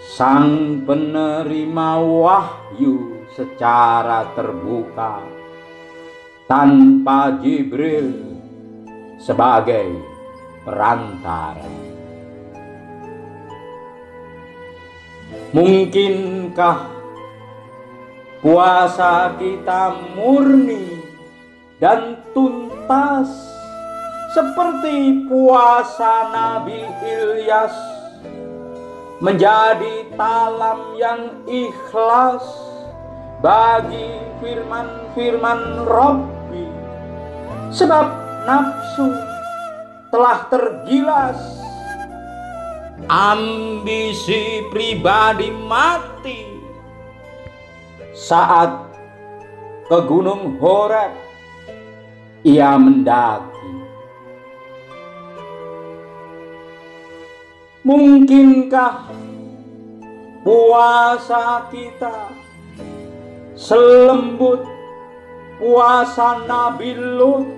sang 0.00 0.82
penerima 0.86 1.90
wahyu 2.02 3.26
secara 3.34 4.26
terbuka 4.34 5.22
tanpa 6.50 7.38
Jibril 7.38 8.10
sebagai 9.22 9.86
perantara. 10.66 11.89
Mungkinkah 15.50 16.78
puasa 18.40 19.36
kita 19.36 20.14
murni 20.14 21.02
dan 21.82 22.22
tuntas 22.30 23.28
seperti 24.30 25.26
puasa 25.26 26.30
Nabi 26.30 26.86
Ilyas 27.02 27.74
menjadi 29.20 30.08
talam 30.16 30.96
yang 30.96 31.44
ikhlas 31.44 32.46
bagi 33.44 34.22
firman-firman 34.40 35.84
Robbi 35.84 36.64
sebab 37.74 38.06
nafsu 38.48 39.08
telah 40.08 40.48
tergilas 40.48 41.38
ambisi 43.10 44.70
pribadi 44.70 45.50
mati 45.50 46.46
saat 48.14 48.70
ke 49.90 49.98
Gunung 50.06 50.62
Horeb 50.62 51.10
ia 52.46 52.78
mendaki. 52.78 53.66
Mungkinkah 57.82 59.10
puasa 60.46 61.66
kita 61.74 62.30
selembut 63.58 64.62
puasa 65.58 66.46
Nabi 66.46 66.94
Lut 66.94 67.50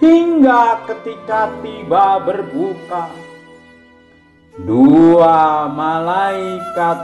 hingga 0.00 0.88
ketika 0.88 1.52
tiba 1.60 2.24
berbuka 2.24 3.23
Dua 4.54 5.66
malaikat 5.66 6.98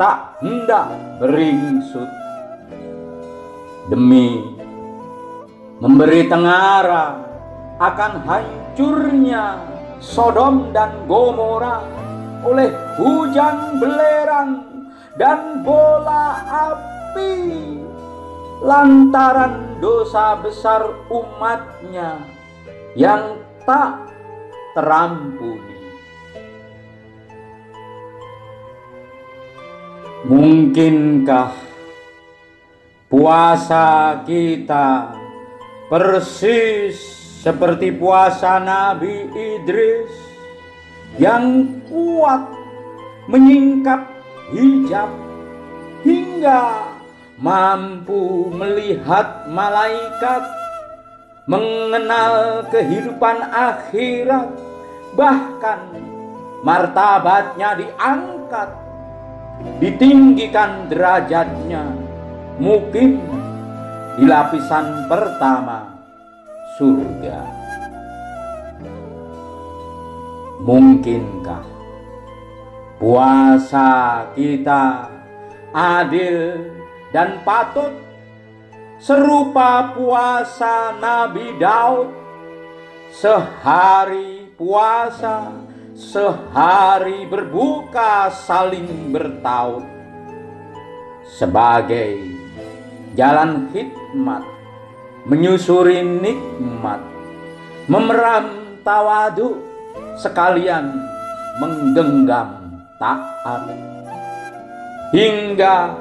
tak 0.00 0.40
hendak 0.40 0.88
beringsut 1.20 2.08
demi 3.92 4.40
memberi 5.84 6.24
tengara 6.32 7.20
akan 7.76 8.12
hancurnya 8.24 9.60
Sodom 10.00 10.72
dan 10.72 11.04
Gomora 11.04 11.84
oleh 12.40 12.72
hujan 12.96 13.76
belerang 13.76 14.64
dan 15.20 15.60
bola 15.60 16.40
api 16.72 17.36
lantaran 18.64 19.76
dosa 19.76 20.40
besar 20.40 20.88
umatnya 21.12 22.16
yang 22.96 23.36
tak 23.68 24.08
terampuni. 24.72 25.71
Mungkinkah 30.22 31.50
puasa 33.10 34.22
kita 34.22 35.18
persis 35.90 36.94
seperti 37.42 37.90
puasa 37.90 38.62
Nabi 38.62 39.26
Idris 39.34 40.14
yang 41.18 41.66
kuat 41.90 42.38
menyingkap 43.26 44.06
hijab 44.54 45.10
hingga 46.06 46.86
mampu 47.42 48.46
melihat 48.54 49.50
malaikat, 49.50 50.46
mengenal 51.50 52.62
kehidupan 52.70 53.42
akhirat, 53.50 54.54
bahkan 55.18 55.82
martabatnya 56.62 57.74
diangkat 57.74 58.81
ditinggikan 59.78 60.86
derajatnya 60.86 61.82
mungkin 62.58 63.18
di 64.18 64.24
lapisan 64.28 65.08
pertama 65.08 65.92
surga. 66.76 67.40
Mungkinkah 70.62 71.66
puasa 73.02 73.90
kita 74.38 75.10
adil 75.74 76.70
dan 77.10 77.42
patut 77.42 77.90
serupa 79.02 79.90
puasa 79.90 80.94
Nabi 81.02 81.58
Daud 81.58 82.14
sehari 83.10 84.46
puasa 84.54 85.61
sehari 85.92 87.28
berbuka 87.28 88.32
saling 88.32 89.12
bertaut 89.12 89.84
sebagai 91.36 92.16
jalan 93.12 93.68
hikmat 93.76 94.40
menyusuri 95.28 96.00
nikmat 96.00 97.00
memeram 97.86 98.80
tawadu 98.80 99.60
sekalian 100.16 100.96
menggenggam 101.60 102.80
taat. 102.96 103.68
Hingga 105.12 105.92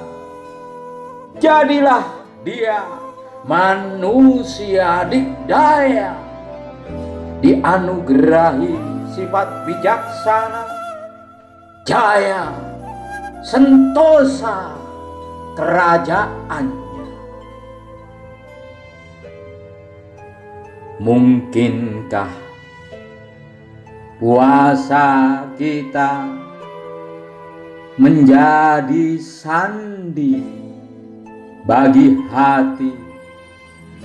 jadilah 1.35 2.05
dia 2.47 2.79
manusia 3.43 5.03
dikdaya 5.11 6.15
dianugerahi 7.43 8.90
sifat 9.14 9.68
bijaksana. 9.68 10.64
Jaya 11.86 12.53
sentosa 13.41 14.78
kerajaannya. 15.57 17.07
Mungkinkah 21.01 22.30
puasa 24.22 25.41
kita 25.57 26.30
menjadi 27.97 29.18
sandi 29.18 30.45
bagi 31.66 32.18
hati 32.30 32.93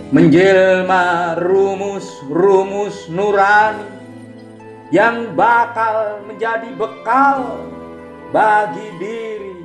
menjelma 0.09 1.37
rumus-rumus 1.37 3.13
nurani 3.13 3.96
yang 4.95 5.35
bakal 5.35 6.23
menjadi 6.27 6.71
bekal 6.79 7.67
bagi 8.31 8.89
diri 9.03 9.59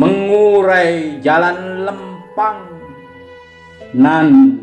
mengurai 0.00 1.20
jalan 1.20 1.84
lempang 1.84 2.60
nan 3.92 4.58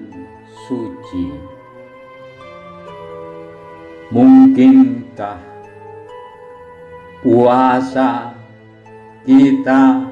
suci. 0.67 1.31
Mungkinkah 4.11 5.39
puasa 7.23 8.35
kita 9.23 10.11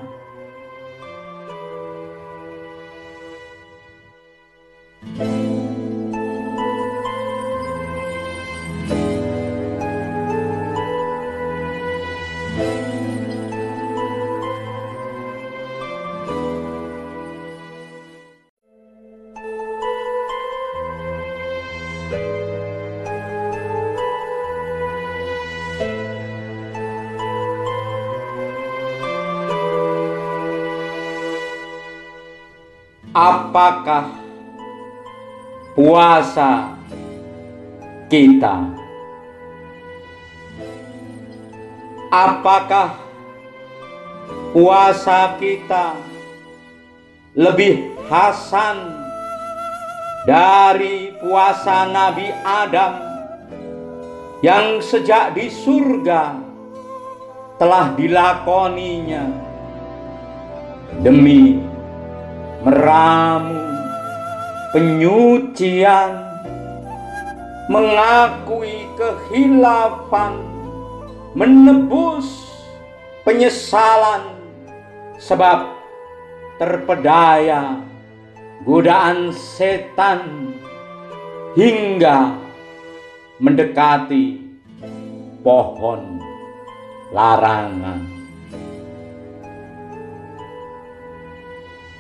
apakah 33.50 34.14
puasa 35.74 36.78
kita? 38.06 38.70
Apakah 42.14 42.94
puasa 44.54 45.34
kita 45.42 45.98
lebih 47.34 47.98
hasan 48.06 48.94
dari 50.30 51.10
puasa 51.18 51.90
Nabi 51.90 52.30
Adam 52.46 53.02
yang 54.46 54.78
sejak 54.78 55.34
di 55.34 55.50
surga 55.50 56.38
telah 57.58 57.98
dilakoninya 57.98 59.26
demi 61.02 61.69
meramu 62.60 63.64
penyucian, 64.76 66.12
mengakui 67.72 68.86
kehilafan, 69.00 70.38
menebus 71.34 72.28
penyesalan, 73.26 74.38
sebab 75.18 75.74
terpedaya 76.62 77.82
godaan 78.68 79.32
setan 79.34 80.54
hingga 81.56 82.36
mendekati 83.40 84.38
pohon 85.42 86.20
larangan. 87.10 88.19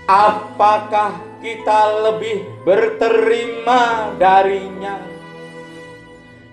Apakah 0.09 1.21
kita 1.37 2.09
lebih 2.09 2.65
berterima 2.65 4.09
darinya? 4.17 4.97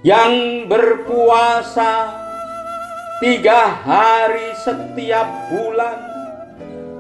Yang 0.05 0.69
berpuasa 0.69 2.13
tiga 3.25 3.81
hari 3.81 4.53
setiap 4.61 5.49
bulan 5.49 5.99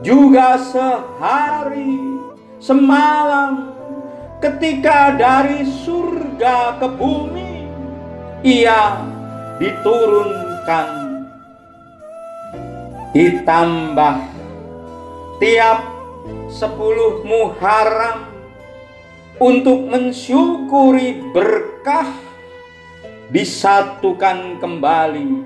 juga 0.01 0.57
sehari 0.57 2.01
semalam. 2.57 3.77
Ketika 4.41 5.13
dari 5.13 5.61
surga 5.61 6.81
ke 6.81 6.89
bumi 6.89 7.69
ia 8.41 8.97
diturunkan. 9.61 10.89
Ditambah 13.13 14.17
tiap 15.37 15.96
sepuluh 16.47 17.27
Muharram 17.27 18.31
untuk 19.37 19.91
mensyukuri 19.91 21.21
berkah 21.35 22.09
disatukan 23.29 24.63
kembali 24.63 25.43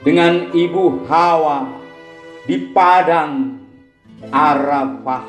dengan 0.00 0.48
Ibu 0.50 1.04
Hawa 1.04 1.68
di 2.48 2.56
padang 2.72 3.60
Arafah. 4.32 5.28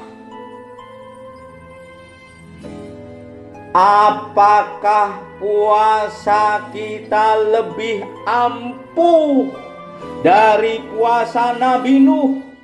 Apakah 3.75 5.19
puasa 5.35 6.71
kita 6.71 7.43
lebih 7.43 8.07
ampuh 8.23 9.51
dari 10.23 10.79
puasa 10.95 11.59
Nabi 11.59 11.99
Nuh? 11.99 12.54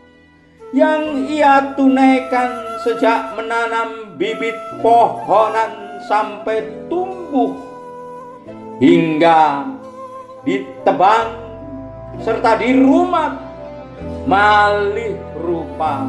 Yang 0.72 1.28
ia 1.28 1.76
tunaikan 1.76 2.80
sejak 2.80 3.36
menanam 3.36 4.16
bibit 4.16 4.56
pohonan 4.80 6.00
sampai 6.08 6.64
tumbuh 6.88 7.60
hingga 8.80 9.68
ditebang 10.48 11.36
serta 12.24 12.56
dirumat 12.56 13.36
malih 14.26 15.20
rupa 15.44 16.08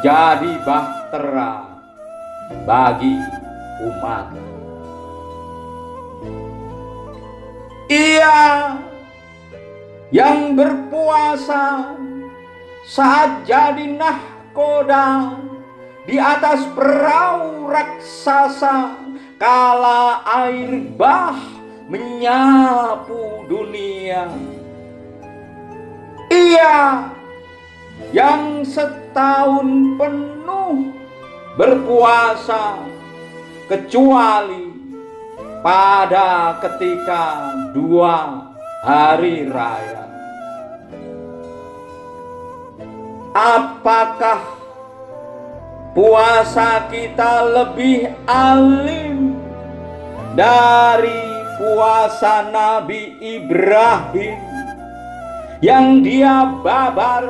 jadi 0.00 0.52
bahtera 0.64 1.68
bagi 2.64 3.14
umat. 3.84 4.26
Ia 7.88 8.40
yang 10.12 10.56
berpuasa 10.56 11.96
saat 12.88 13.44
jadi 13.44 13.84
nahkoda 14.00 15.36
di 16.08 16.16
atas 16.16 16.64
perahu 16.72 17.68
raksasa 17.68 18.96
kala 19.36 20.24
air 20.24 20.88
bah 20.96 21.36
menyapu 21.84 23.44
dunia. 23.44 24.32
Ia 26.32 27.12
yang 28.16 28.64
setahun 28.64 29.68
penuh 30.00 30.88
berpuasa 31.60 32.88
kecuali 33.68 34.72
pada 35.60 36.56
ketika 36.64 37.52
dua 37.76 38.48
hari 38.80 39.44
raya. 39.44 40.08
Apakah 43.36 44.40
puasa 45.92 46.88
kita 46.88 47.44
lebih 47.44 48.08
alim 48.24 49.36
dari 50.32 51.22
puasa 51.58 52.48
Nabi 52.48 53.18
Ibrahim 53.18 54.38
yang 55.58 56.00
dia 56.06 56.46
babar 56.62 57.26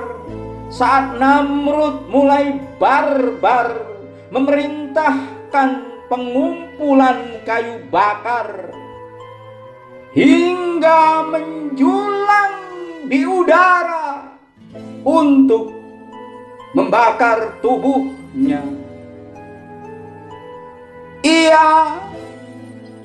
saat 0.68 1.16
Namrud 1.16 2.12
mulai 2.12 2.61
barbar 2.76 3.72
memerintahkan 4.28 5.70
pengumpulan 6.12 7.40
kayu 7.49 7.80
bakar 7.88 8.68
hingga 10.12 11.24
menjulang 11.32 12.57
di 13.09 13.24
udara 13.24 14.36
untuk 15.09 15.78
membakar 16.77 17.57
tubuhnya. 17.64 18.61
Ia 21.25 21.99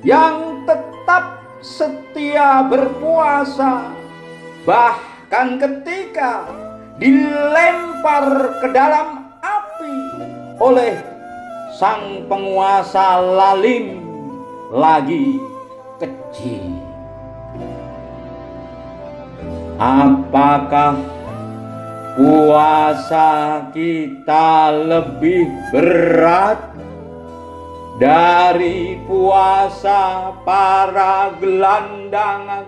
yang 0.04 0.62
tetap 0.68 1.42
setia 1.64 2.64
berpuasa, 2.68 3.90
bahkan 4.68 5.56
ketika 5.58 6.46
dilempar 7.00 8.60
ke 8.62 8.68
dalam 8.70 9.32
api 9.42 9.96
oleh 10.62 10.94
sang 11.74 12.22
penguasa 12.30 13.18
lalim 13.18 13.98
lagi 14.70 15.42
kecil. 15.98 16.78
Apakah 19.74 20.94
puasa 22.14 23.30
kita 23.74 24.70
lebih 24.70 25.50
berat 25.74 26.62
dari 27.98 28.98
puasa 29.06 30.30
para 30.42 31.34
gelandangan 31.38 32.66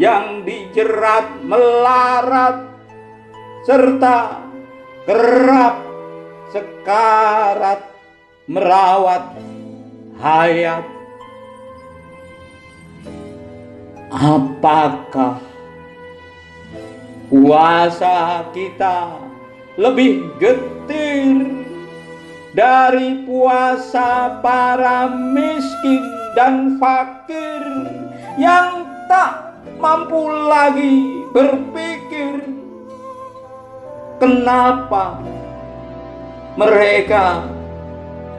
yang 0.00 0.42
dijerat 0.42 1.28
melarat 1.44 2.64
serta 3.64 4.42
kerap 5.04 5.76
sekarat 6.52 7.80
merawat 8.48 9.24
hayat. 10.20 10.84
Apakah 14.14 15.42
puasa 17.34 18.46
kita 18.54 19.18
lebih 19.74 20.30
getir 20.38 21.66
dari 22.54 23.26
puasa 23.26 24.38
para 24.38 25.10
miskin 25.10 25.98
dan 26.38 26.78
fakir 26.78 27.90
yang 28.38 28.86
tak 29.10 29.58
mampu 29.82 30.30
lagi 30.46 31.26
berpikir. 31.34 32.54
Kenapa 34.22 35.18
mereka 36.54 37.50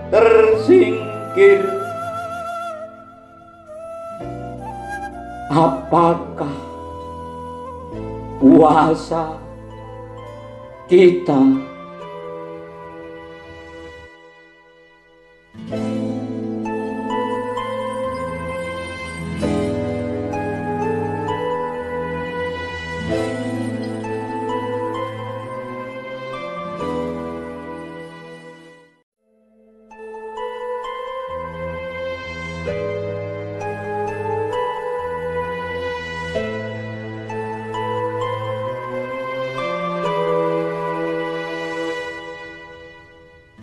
tersingkir? 0.07 1.67
Apakah 5.51 6.64
puasa 8.39 9.39
kita 10.85 11.39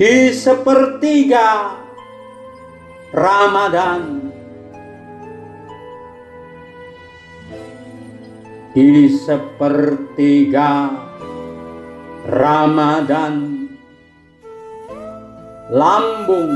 di 0.02 0.34
sepertiga 0.34 1.78
Ramadan. 3.14 4.34
Di 8.74 9.06
sepertiga 9.14 10.90
Ramadan. 12.26 13.62
Lambung 15.70 16.50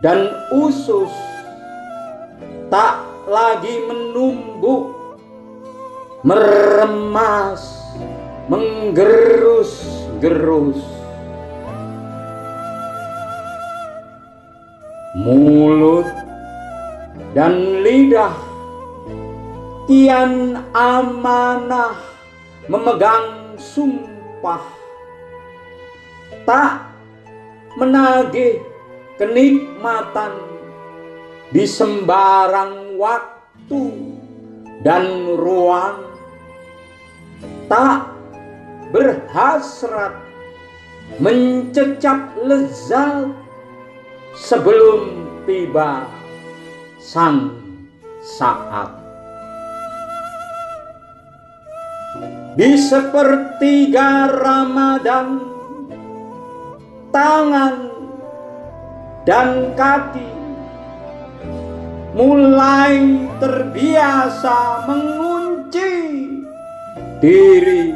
dan 0.00 0.32
usus 0.56 1.12
tak 2.72 2.96
lagi 3.28 3.76
menumbuk 3.84 4.96
meremas 6.24 7.60
menggerus-gerus 8.48 10.99
mulut 15.20 16.08
dan 17.36 17.84
lidah. 17.84 18.34
Kian 19.84 20.54
amanah 20.70 21.98
memegang 22.70 23.58
sumpah. 23.58 24.62
Tak 26.46 26.94
menagih 27.74 28.62
kenikmatan 29.18 30.34
di 31.50 31.66
sembarang 31.66 32.96
waktu 32.96 33.82
dan 34.86 35.36
ruang. 35.36 36.06
Tak 37.66 38.14
berhasrat 38.90 40.14
mencecap 41.18 42.34
lezat 42.42 43.49
sebelum 44.34 45.26
tiba 45.46 46.06
sang 47.00 47.50
saat. 48.22 48.92
Di 52.58 52.76
sepertiga 52.76 54.26
Ramadan, 54.30 55.40
tangan 57.14 57.76
dan 59.24 59.72
kaki 59.78 60.30
mulai 62.14 63.30
terbiasa 63.38 64.84
mengunci 64.90 65.94
diri 67.22 67.94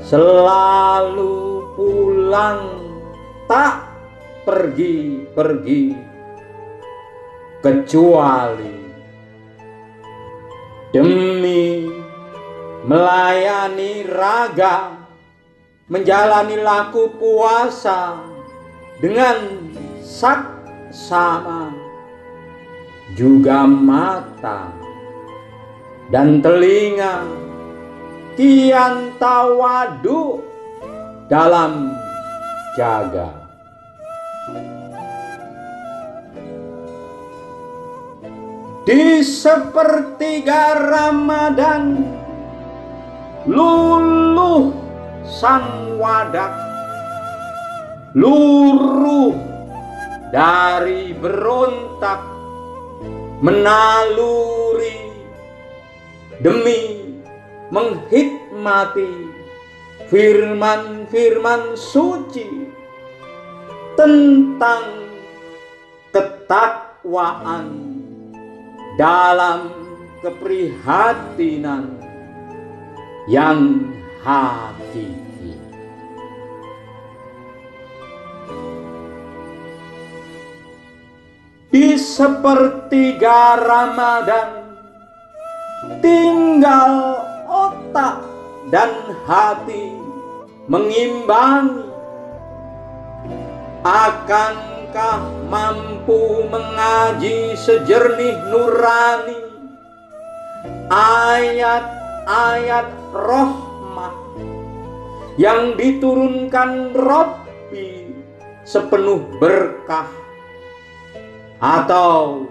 selalu 0.00 1.60
pulang 1.76 2.64
tak 3.44 3.87
pergi-pergi 4.48 5.92
kecuali 7.60 8.76
demi 10.88 11.84
melayani 12.88 14.08
raga 14.08 15.04
menjalani 15.92 16.64
laku 16.64 17.12
puasa 17.20 18.24
dengan 19.04 19.68
saksama 20.00 21.68
juga 23.12 23.68
mata 23.68 24.72
dan 26.08 26.40
telinga 26.40 27.20
kian 28.32 29.12
tawadu 29.20 30.40
dalam 31.28 31.92
jaga 32.72 33.37
di 38.88 39.20
sepertiga 39.20 40.80
Ramadan 40.80 42.08
luluh 43.44 44.72
sang 45.28 46.00
wadak 46.00 46.56
luruh 48.16 49.36
dari 50.32 51.12
berontak 51.12 52.24
menaluri 53.44 55.12
demi 56.40 57.12
menghikmati 57.68 59.28
firman-firman 60.08 61.76
suci 61.76 62.67
tentang 63.98 65.10
ketakwaan 66.14 67.66
dalam 68.94 69.74
keprihatinan 70.22 71.98
yang 73.26 73.90
hakiki. 74.22 75.58
Di 81.74 81.98
sepertiga 81.98 83.58
Ramadan 83.58 84.78
tinggal 85.98 87.18
otak 87.50 88.22
dan 88.70 88.94
hati 89.26 89.90
mengimbangi 90.70 91.87
akankah 93.82 95.22
mampu 95.46 96.46
mengaji 96.50 97.54
sejernih 97.54 98.34
nurani? 98.50 99.38
Ayat-ayat 100.88 102.88
rahmat 103.12 104.14
yang 105.38 105.76
diturunkan 105.76 106.96
Robbi 106.96 108.10
sepenuh 108.64 109.20
berkah 109.38 110.08
atau 111.60 112.48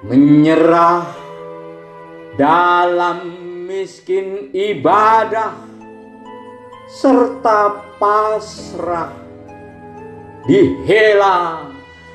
menyerah 0.00 1.04
dalam 2.40 3.36
miskin 3.68 4.48
ibadah 4.56 5.52
serta 6.88 7.84
pasrah 8.00 9.29
dihela 10.44 11.68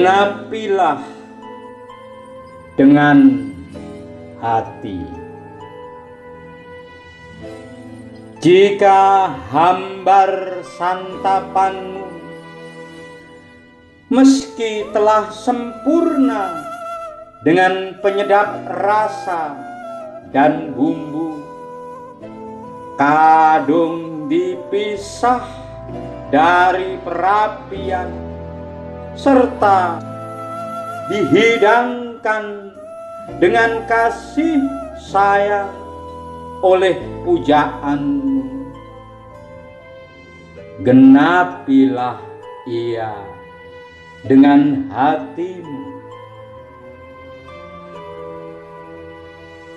genapilah 0.00 1.04
dengan 2.72 3.36
hati. 4.40 4.96
Jika 8.40 9.28
hambar 9.52 10.64
santapanmu 10.80 12.08
meski 14.08 14.88
telah 14.96 15.28
sempurna 15.28 16.64
dengan 17.44 18.00
penyedap 18.00 18.72
rasa 18.80 19.52
dan 20.32 20.72
bumbu, 20.72 21.44
kadung 22.96 24.32
dipisah 24.32 25.44
dari 26.32 26.96
perapian 27.04 28.29
serta 29.18 29.98
dihidangkan 31.10 32.74
dengan 33.42 33.82
kasih 33.86 34.62
sayang 34.98 35.70
oleh 36.60 36.96
pujaanmu. 37.24 38.68
Genapilah 40.80 42.18
ia 42.64 43.12
dengan 44.24 44.88
hatimu. 44.88 45.80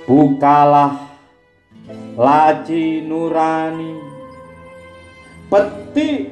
Bukalah 0.04 1.00
laci 2.20 3.04
nurani, 3.08 4.00
petik 5.48 6.32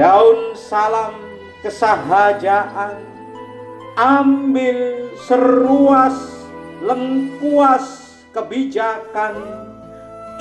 daun 0.00 0.56
salam 0.56 1.31
kesahajaan. 1.62 2.98
Ambil 3.94 5.08
seruas 5.22 6.16
lengkuas 6.82 8.18
kebijakan. 8.34 9.38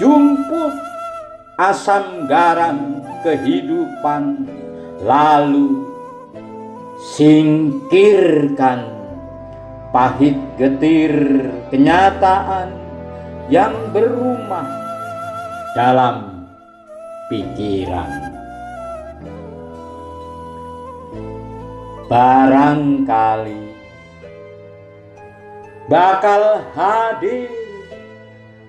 Jumput 0.02 0.74
asam 1.62 2.26
garam 2.26 3.06
kehidupan. 3.22 4.50
Lalu 5.02 5.90
singkirkan 7.18 8.86
pahit 9.90 10.38
getir 10.56 11.50
kenyataan 11.74 12.70
yang 13.52 13.74
berumah 13.92 14.70
dalam 15.76 16.46
pikiran. 17.28 18.31
Barangkali 22.12 23.72
bakal 25.88 26.60
hadir 26.76 27.48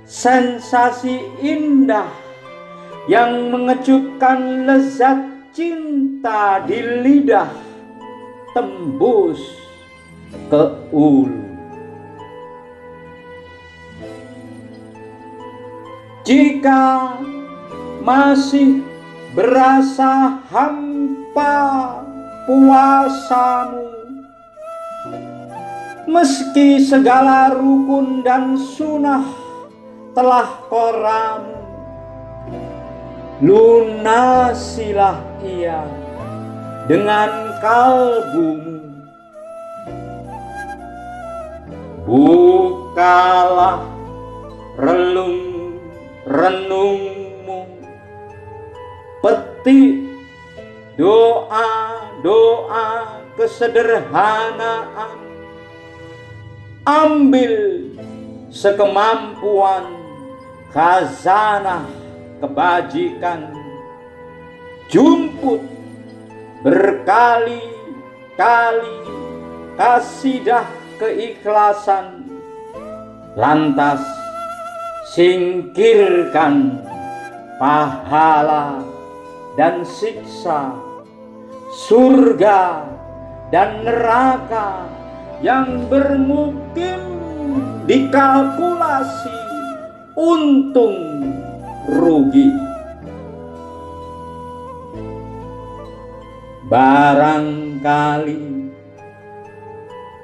sensasi 0.06 1.26
indah 1.42 2.06
yang 3.10 3.50
mengejutkan 3.50 4.62
lezat 4.62 5.26
cinta 5.50 6.62
di 6.70 7.02
lidah 7.02 7.50
tembus 8.54 9.42
ke 10.46 10.62
ulu. 10.94 11.42
Jika 16.22 17.18
masih 18.06 18.86
berasa 19.34 20.38
hampa 20.46 21.58
puasamu. 22.46 23.88
Meski 26.06 26.82
segala 26.82 27.54
rukun 27.54 28.26
dan 28.26 28.58
sunnah 28.58 29.24
telah 30.12 30.48
koramu 30.68 31.62
Lunasilah 33.42 35.18
ia 35.42 35.82
dengan 36.86 37.58
kalbumu. 37.58 38.78
Bukalah 42.06 43.82
relung 44.78 45.42
renungmu 46.22 47.66
Petik 49.26 50.06
doa-doa 52.22 53.22
kesederhanaan. 53.36 55.20
Ambil 56.82 57.94
sekemampuan 58.50 59.86
khazanah 60.74 61.86
kebajikan 62.42 63.54
jumput 64.90 65.62
berkali-kali 66.66 68.98
kasidah 69.78 70.66
keikhlasan 70.98 72.26
lantas 73.38 74.02
singkirkan 75.14 76.82
pahala 77.62 78.82
dan 79.54 79.86
siksa, 79.86 80.74
surga 81.72 82.84
dan 83.48 83.80
neraka 83.80 84.84
yang 85.40 85.88
bermukim 85.88 87.00
dikalkulasi 87.88 89.40
untung 90.12 91.00
rugi. 91.88 92.52
Barangkali 96.72 98.48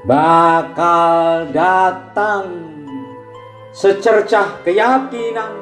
bakal 0.08 1.44
datang 1.52 2.48
secercah 3.76 4.64
keyakinan 4.64 5.60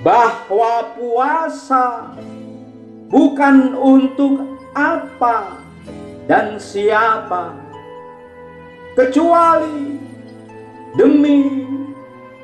bahwa 0.00 0.96
puasa 0.96 2.16
bukan 3.12 3.76
untuk 3.76 4.55
apa 4.76 5.64
dan 6.28 6.60
siapa, 6.60 7.56
kecuali 8.92 9.96
demi 11.00 11.64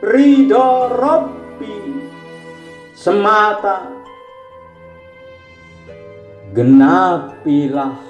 ridho 0.00 0.88
Robbi 0.96 2.08
semata 2.96 3.84
genapilah 6.56 8.00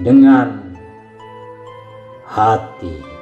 dengan 0.00 0.76
hati. 2.24 3.15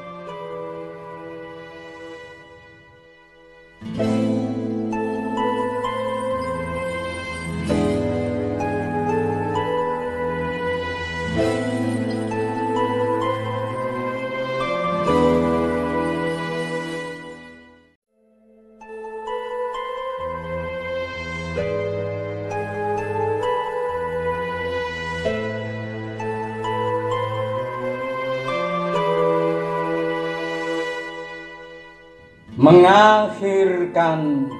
Mengakhirkan 32.84 34.52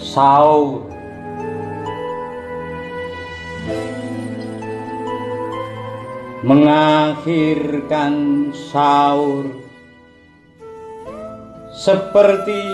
sahur 0.00 0.88
mengakhirkan 6.40 8.14
sahur 8.56 9.44
seperti 11.76 12.64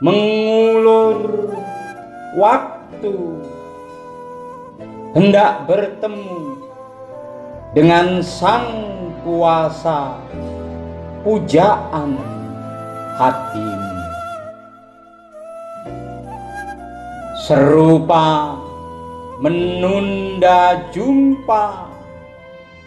mengulur 0.00 1.52
waktu. 2.40 3.44
Hendak 5.12 5.68
bertemu 5.68 6.64
dengan 7.76 8.24
sang 8.24 8.72
kuasa 9.20 10.16
pujaan 11.20 12.39
hatimu 13.20 14.00
serupa 17.36 18.56
menunda 19.44 20.88
jumpa 20.88 21.84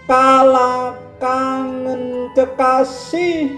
kala 0.09 0.97
kangen 1.21 2.33
kekasih 2.33 3.53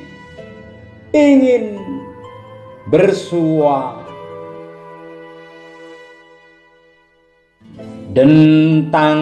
ingin 1.16 1.80
bersua. 2.92 4.04
Dentang 8.16 9.20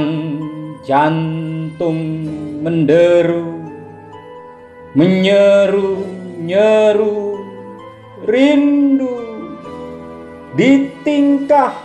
jantung 0.86 2.30
menderu 2.62 3.58
menyeru 4.94 6.06
nyeru 6.42 7.33
rindu 8.24 9.14
di 10.56 10.90
tingkah 11.04 11.76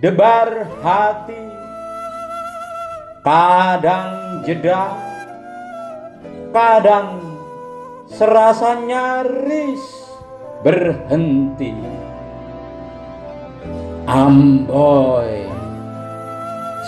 debar 0.00 0.68
hati. 0.80 1.42
Kadang 3.20 4.40
jeda 4.48 4.96
kadang 6.56 7.20
serasa 8.08 8.80
nyaris 8.80 9.84
berhenti. 10.64 11.76
Amboy 14.10 15.46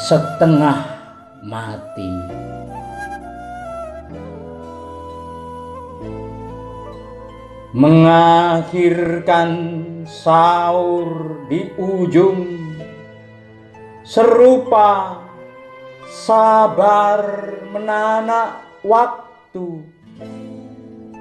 setengah 0.02 0.82
mati 1.44 2.41
mengakhirkan 7.72 9.48
sahur 10.04 11.40
di 11.48 11.72
ujung 11.80 12.44
serupa 14.04 15.24
sabar 16.04 17.24
menanak 17.72 18.60
waktu 18.84 19.88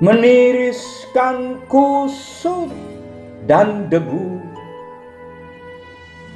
meniriskan 0.03 1.63
kusut 1.71 2.67
dan 3.47 3.87
debu 3.87 4.43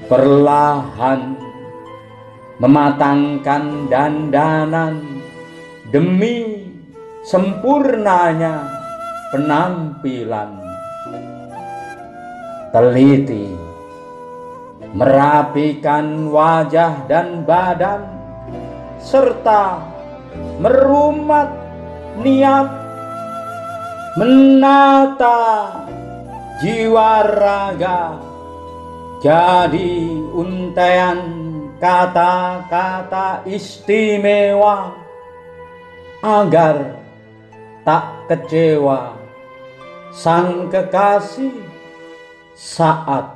perlahan 0.08 1.36
mematangkan 2.64 3.92
dandanan 3.92 5.04
demi 5.92 6.72
sempurnanya 7.20 8.75
penampilan 9.36 10.64
teliti 12.72 13.52
merapikan 14.96 16.32
wajah 16.32 17.04
dan 17.12 17.44
badan 17.44 18.16
serta 19.04 19.84
merumat 20.64 21.52
niat 22.24 22.72
menata 24.16 25.84
jiwa 26.64 27.28
raga 27.28 28.16
jadi 29.20 30.16
untaian 30.32 31.20
kata-kata 31.84 33.44
istimewa 33.44 34.96
agar 36.24 37.04
tak 37.84 38.32
kecewa 38.32 39.15
sang 40.16 40.72
kekasih 40.72 41.52
saat 42.56 43.36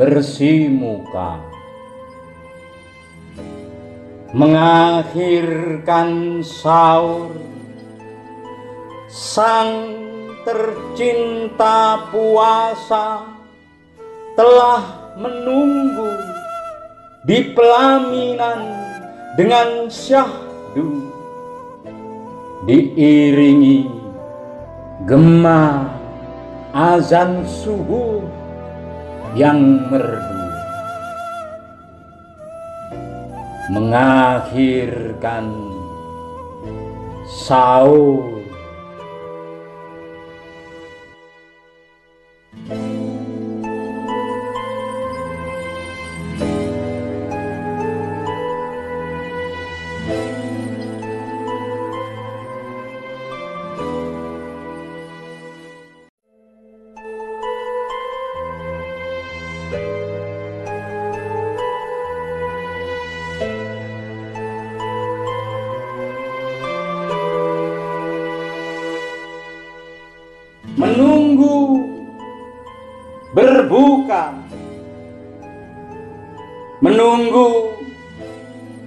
bersimuka 0.00 1.44
mengakhirkan 4.32 6.40
sahur. 6.40 7.36
Sang 9.14 9.94
tercinta 10.42 12.10
puasa 12.10 13.22
telah 14.34 14.82
menunggu 15.14 16.10
di 17.22 17.54
pelaminan 17.54 18.74
dengan 19.38 19.86
syahdu 19.86 21.06
diiringi 22.66 24.03
gema 25.04 25.84
azan 26.72 27.44
subuh 27.44 28.24
yang 29.36 29.84
merdu. 29.92 30.42
Mengakhirkan 33.72 35.48
sahur 37.24 38.43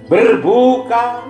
berbuka. 0.08 1.20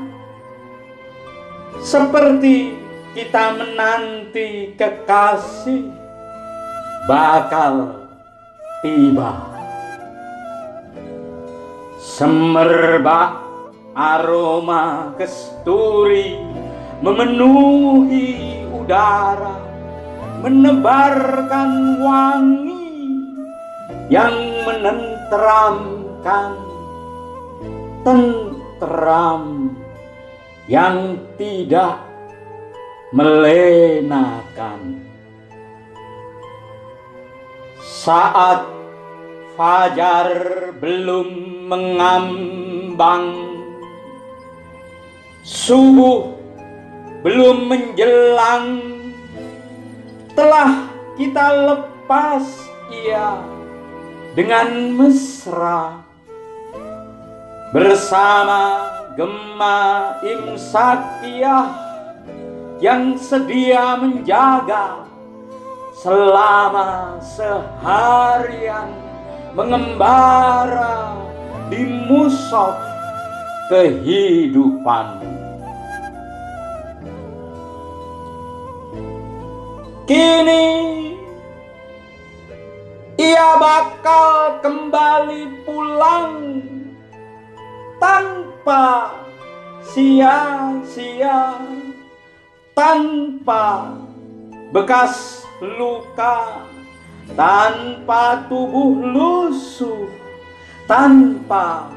Seperti 1.83 2.74
kita 3.14 3.55
menanti 3.59 4.74
kekasih 4.79 5.91
bakal 7.11 8.07
tiba. 8.83 9.35
Semerbak 11.99 13.43
aroma 13.95 15.14
kesturi 15.18 16.39
memenuhi 17.03 18.62
udara 18.74 19.55
menebarkan 20.43 21.70
wangi 22.03 22.87
yang 24.11 24.35
menenteramkan 24.66 26.59
tenteram 28.79 29.74
yang 30.70 31.18
tidak 31.35 31.99
melenakan. 33.11 35.03
Saat 37.83 38.70
fajar 39.59 40.31
belum 40.79 41.29
mengambang 41.66 43.26
subuh 45.43 46.39
belum 47.26 47.66
menjelang 47.66 48.79
telah 50.39 50.87
kita 51.18 51.47
lepas 51.66 52.47
ia 52.95 53.43
dengan 54.39 54.95
mesra 54.95 56.08
bersama 57.69 58.89
Gema 59.12 60.14
Imsakiyah 60.25 61.69
yang 62.79 63.19
sedia 63.19 63.99
menjaga 63.99 65.05
selama 65.99 67.19
seharian 67.19 68.95
mengembara 69.53 71.19
di 71.69 71.83
musok 72.07 72.79
kehidupan. 73.69 75.19
Kini 80.09 80.64
ia 83.19 83.49
bakal 83.61 84.62
kembali 84.64 85.69
pulang 85.69 86.64
tanpa 87.99 89.15
sia-sia, 89.83 91.59
tanpa 92.75 93.95
bekas 94.71 95.43
luka, 95.61 96.63
tanpa 97.35 98.47
tubuh 98.47 98.95
lusuh, 99.03 100.07
tanpa 100.87 101.91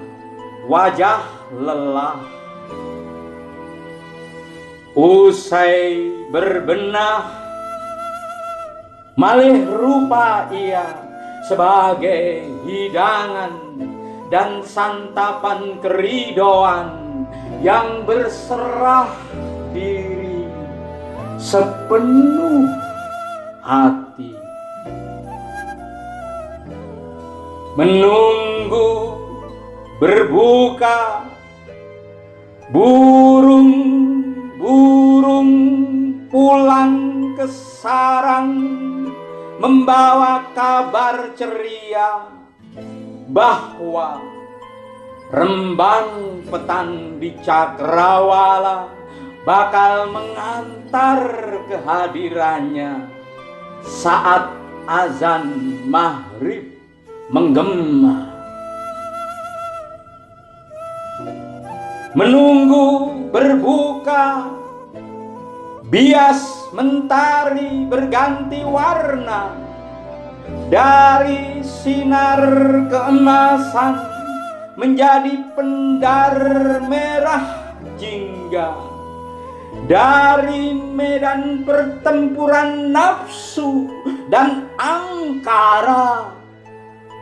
wajah 0.66 1.24
lelah. 1.54 2.20
Usai 4.92 6.12
berbenah, 6.36 7.24
malih 9.16 9.64
rupa 9.72 10.52
ia 10.52 10.84
sebagai 11.48 12.44
hidangan 12.68 13.56
dan 14.32 14.64
santapan 14.64 15.76
keridoan 15.84 16.88
yang 17.60 18.08
berserah 18.08 19.12
diri 19.76 20.48
sepenuh 21.36 22.64
hati. 23.60 24.32
Menunggu 27.76 29.20
berbuka 30.00 31.28
burung-burung 32.72 35.52
pulang 36.32 37.36
ke 37.36 37.52
sarang 37.52 38.56
membawa 39.60 40.48
kabar 40.56 41.36
ceria 41.36 42.32
bahwa 43.32 44.32
Rembang 45.32 46.44
petan 46.44 47.16
di 47.16 47.32
Cakrawala 47.40 48.92
bakal 49.48 50.12
mengantar 50.12 51.24
kehadirannya 51.72 53.08
saat 53.80 54.52
azan 54.92 55.80
maghrib 55.88 56.76
menggema. 57.32 58.28
Menunggu 62.12 63.16
berbuka, 63.32 64.52
bias 65.88 66.44
mentari 66.76 67.88
berganti 67.88 68.68
warna 68.68 69.71
dari 70.72 71.60
sinar 71.62 72.44
keemasan 72.88 73.96
menjadi 74.80 75.36
pendar 75.54 76.36
merah 76.88 77.76
jingga. 78.00 78.90
Dari 79.88 80.76
medan 80.76 81.64
pertempuran 81.64 82.92
nafsu 82.92 83.88
dan 84.28 84.68
angkara 84.76 86.42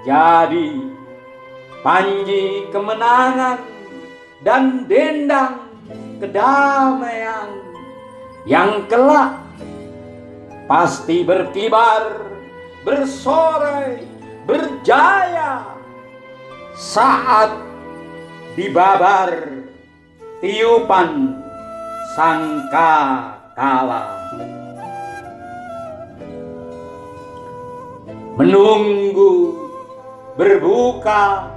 jadi 0.07 0.79
panji 1.83 2.71
kemenangan 2.71 3.59
dan 4.47 4.87
dendang 4.87 5.67
kedamaian 6.23 7.49
yang 8.47 8.87
kelak 8.87 9.43
pasti 10.71 11.27
berkibar 11.27 12.28
bersorai 12.83 14.07
berjaya 14.47 15.67
saat 16.73 17.51
dibabar 18.55 19.35
tiupan 20.39 21.35
sangka 22.15 23.35
kala 23.51 24.07
menunggu 28.39 29.59
berbuka 30.39 31.51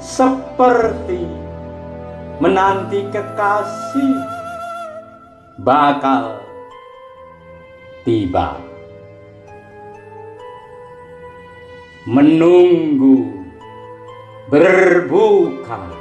seperti 0.00 1.28
menanti 2.40 3.04
kekasih 3.12 4.16
bakal 5.60 6.40
tiba 8.08 8.69
menunggu. 12.06 13.40
Berbuka 14.50 16.00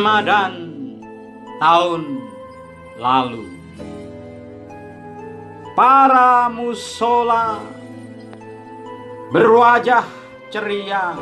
Ramadan 0.00 0.80
tahun 1.60 2.24
lalu. 2.96 3.44
Para 5.76 6.48
musola 6.48 7.60
berwajah 9.28 10.08
ceria 10.48 11.20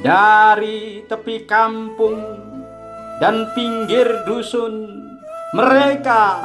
dari 0.00 1.04
tepi 1.04 1.44
kampung 1.44 2.24
dan 3.20 3.52
pinggir 3.52 4.24
dusun 4.24 4.88
mereka 5.52 6.40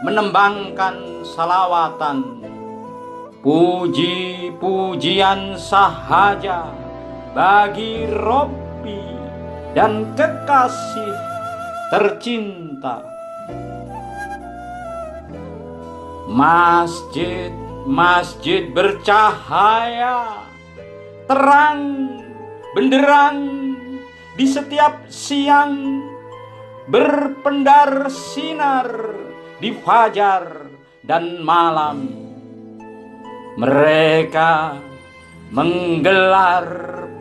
menembangkan 0.00 1.28
salawatan 1.28 2.40
puji-pujian 3.44 4.80
sahaja 5.60 6.72
bagi 7.36 8.08
Robbi 8.08 9.15
dan 9.76 10.08
kekasih 10.16 11.12
tercinta. 11.92 13.04
Masjid-masjid 16.32 18.72
bercahaya, 18.72 20.48
terang 21.28 22.08
benderang 22.72 23.76
di 24.40 24.48
setiap 24.48 25.04
siang 25.12 26.00
berpendar 26.88 28.08
sinar 28.08 28.88
di 29.60 29.76
fajar 29.76 30.72
dan 31.04 31.44
malam. 31.44 32.24
Mereka 33.56 34.76
menggelar 35.52 36.64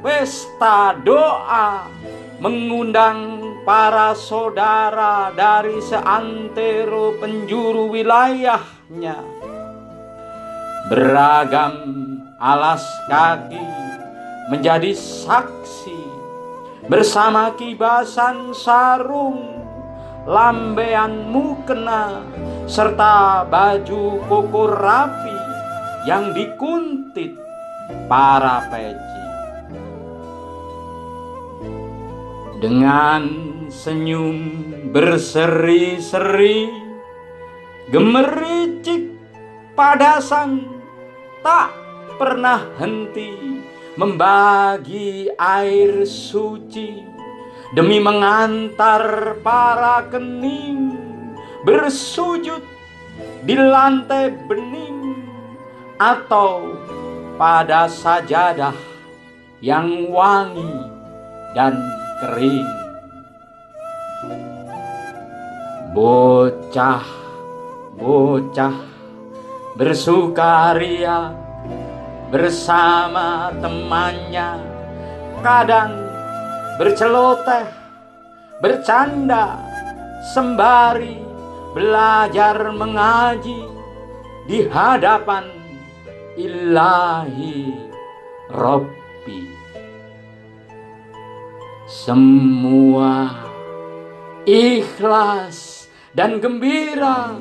pesta 0.03 0.91
doa, 0.99 1.87
mengundang 2.39 3.41
para 3.63 4.13
saudara 4.13 5.31
dari 5.33 5.79
seantero 5.81 7.15
penjuru 7.17 7.89
wilayahnya. 7.89 9.17
Beragam 10.85 11.75
alas 12.37 12.85
kaki 13.09 13.65
menjadi 14.53 14.93
saksi 14.93 15.97
bersama 16.85 17.57
kibasan 17.57 18.53
sarung 18.53 19.65
lambean 20.29 21.33
mukena 21.33 22.21
serta 22.69 23.45
baju 23.49 24.21
koko 24.29 24.69
rapi 24.69 25.37
yang 26.05 26.29
dikuntit 26.37 27.33
para 28.05 28.69
peci 28.69 29.14
dengan 32.59 33.23
senyum 33.67 34.71
berseri-seri 34.95 36.71
gemericik 37.91 39.11
pada 39.75 40.23
sang 40.23 40.63
tak 41.43 41.75
pernah 42.15 42.63
henti 42.79 43.59
membagi 43.99 45.27
air 45.35 46.07
suci 46.07 47.03
demi 47.75 47.99
mengantar 47.99 49.35
para 49.43 50.07
kening 50.07 50.95
bersujud 51.67 52.63
di 53.43 53.55
lantai 53.59 54.31
bening 54.47 55.27
atau 55.99 56.71
pada 57.35 57.91
sajadah 57.91 58.75
yang 59.59 60.07
wangi 60.11 60.71
dan 61.55 61.79
kering. 62.21 62.69
Bocah, 65.95 67.05
bocah 67.95 68.75
bersukaria 69.75 71.35
bersama 72.31 73.51
temannya 73.59 74.59
kadang 75.43 75.91
berceloteh 76.79 77.67
bercanda 78.59 79.59
sembari 80.31 81.19
belajar 81.75 82.71
mengaji 82.71 83.67
di 84.47 84.67
hadapan 84.71 85.47
ilahi 86.39 87.71
Robbi 88.51 89.54
semua 91.85 93.29
ikhlas 94.49 95.85
dan 96.17 96.41
gembira 96.41 97.37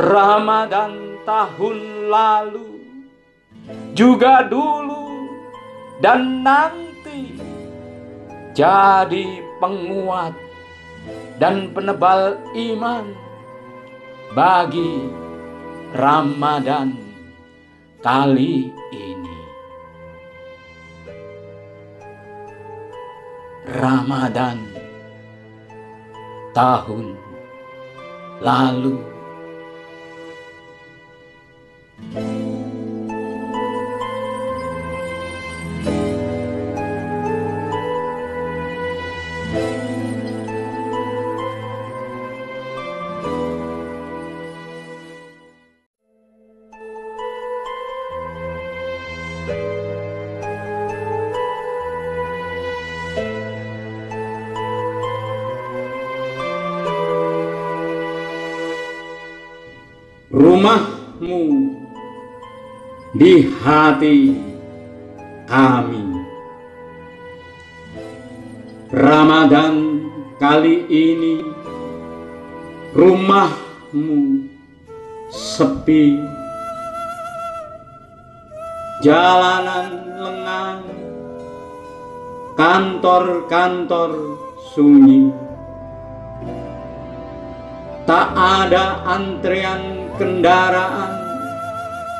Ramadan 0.00 1.20
tahun 1.26 1.78
lalu 2.08 2.70
juga 3.92 4.46
dulu 4.46 5.28
dan 6.00 6.40
nanti 6.46 7.36
jadi 8.56 9.26
penguat 9.60 10.32
dan 11.42 11.72
penebal 11.74 12.38
iman 12.54 13.04
bagi 14.32 15.10
Ramadan 15.90 16.94
kali 17.98 18.70
ini. 18.94 19.38
Ramadan 23.66 24.58
tahun 26.54 27.18
lalu. 28.38 29.10
rumahmu 32.00 32.49
di 63.20 63.44
hati 63.60 64.32
kami. 65.44 66.08
Ramadan 68.88 69.76
kali 70.40 70.88
ini 70.88 71.44
rumahmu 72.96 74.48
sepi, 75.28 76.16
jalanan 79.04 80.16
lengang, 80.16 80.82
kantor-kantor 82.56 84.40
sunyi, 84.72 85.28
tak 88.08 88.32
ada 88.32 89.04
antrean 89.04 90.08
kendaraan 90.16 91.19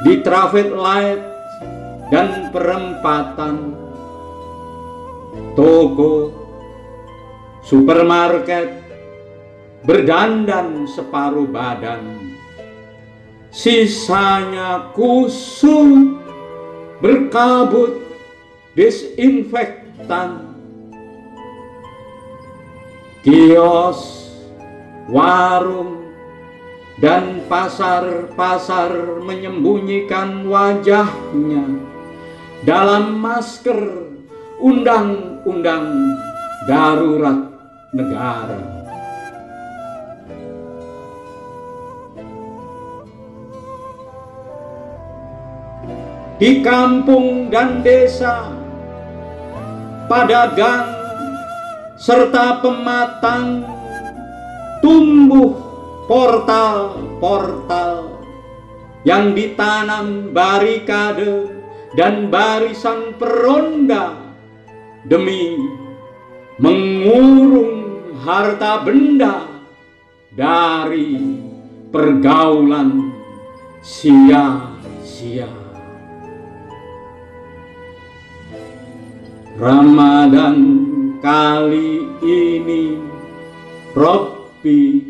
di 0.01 0.25
traffic 0.25 0.73
light 0.73 1.21
dan 2.09 2.49
perempatan 2.49 3.77
toko 5.53 6.33
supermarket 7.61 8.81
berdandan 9.85 10.89
separuh 10.89 11.49
badan. 11.49 12.33
Sisanya 13.51 14.95
kusut 14.95 16.23
berkabut 17.03 17.99
disinfektan. 18.79 20.55
Kios 23.21 24.01
warung 25.11 26.00
dan 27.01 27.41
pasar-pasar 27.49 28.93
menyembunyikan 29.25 30.45
wajahnya 30.45 31.65
dalam 32.61 33.17
masker 33.17 33.81
undang-undang 34.61 36.13
darurat 36.69 37.49
negara. 37.97 38.61
Di 46.41 46.65
kampung 46.65 47.53
dan 47.53 47.85
desa, 47.85 48.49
pada 50.09 50.53
gang 50.57 50.89
serta 52.01 52.65
pematang 52.65 53.61
tumbuh 54.81 55.70
portal-portal 56.11 58.19
yang 59.07 59.31
ditanam 59.31 60.35
barikade 60.35 61.47
dan 61.95 62.27
barisan 62.27 63.15
peronda 63.15 64.19
demi 65.07 65.55
mengurung 66.59 68.03
harta 68.27 68.83
benda 68.83 69.47
dari 70.35 71.15
pergaulan 71.95 73.15
sia-sia. 73.79 75.47
Ramadan 79.55 80.59
kali 81.23 82.03
ini 82.25 82.99
Robbi 83.95 85.10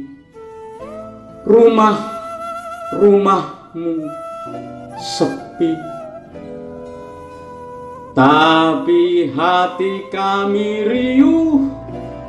rumah-rumahmu 1.50 4.06
sepi. 5.02 5.74
Tapi 8.14 9.34
hati 9.34 10.06
kami 10.14 10.86
riuh 10.86 11.74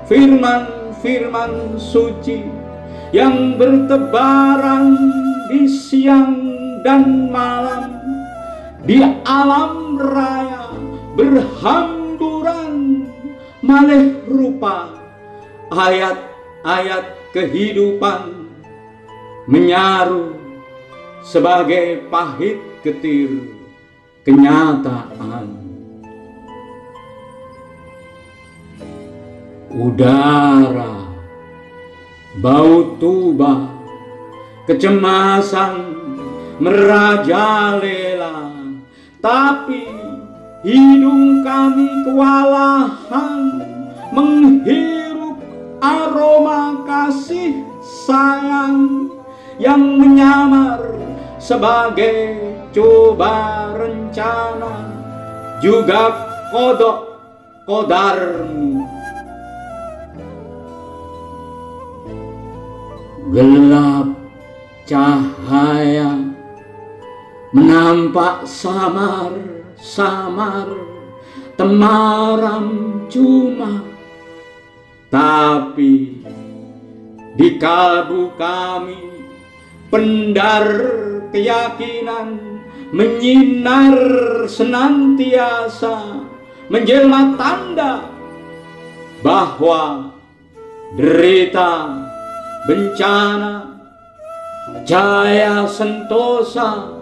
firman-firman 0.09 1.78
suci 1.78 2.49
yang 3.13 3.61
bertebaran 3.61 4.97
di 5.53 5.69
siang 5.69 6.34
dan 6.82 7.30
malam. 7.30 7.93
Di 8.82 9.05
alam 9.22 10.01
raya 10.01 10.74
berham 11.13 12.01
semburan 12.22 13.01
malih 13.65 14.22
rupa 14.30 14.93
ayat-ayat 15.74 17.34
kehidupan 17.34 18.41
menyaru 19.52 20.32
sebagai 21.20 22.08
pahit 22.08 22.56
getir 22.88 23.52
kenyataan. 24.24 25.60
Udara 29.72 31.12
bau 32.39 32.95
tuba 32.95 33.72
kecemasan 34.68 35.95
merajalela 36.60 38.56
tapi 39.20 39.88
Hidung 40.62 41.41
kami 41.41 41.89
kewalahan 42.06 43.66
menghirup 44.14 45.41
aroma 45.82 46.86
kasih 46.86 47.66
sayang 48.06 49.10
yang 49.62 50.01
menyamar 50.01 50.82
sebagai 51.38 52.41
coba 52.74 53.70
rencana. 53.78 54.89
Juga 55.62 56.09
kodok 56.49 57.22
kodarmu 57.70 58.82
gelap 63.30 64.09
cahaya 64.89 66.18
menampak 67.53 68.41
samar 68.49 69.30
samar 69.78 70.66
temaram 71.53 72.66
cuma. 73.05 73.86
Tapi 75.12 76.24
di 77.38 77.49
kalbu 77.62 78.34
kami 78.39 79.11
pendar 79.92 80.66
keyakinan 81.36 82.39
menyinar 82.96 83.96
senantiasa 84.48 86.28
menjelma 86.72 87.36
tanda 87.36 88.08
bahwa 89.20 90.16
derita 90.96 91.92
bencana 92.68 93.80
jaya 94.88 95.68
sentosa 95.68 96.96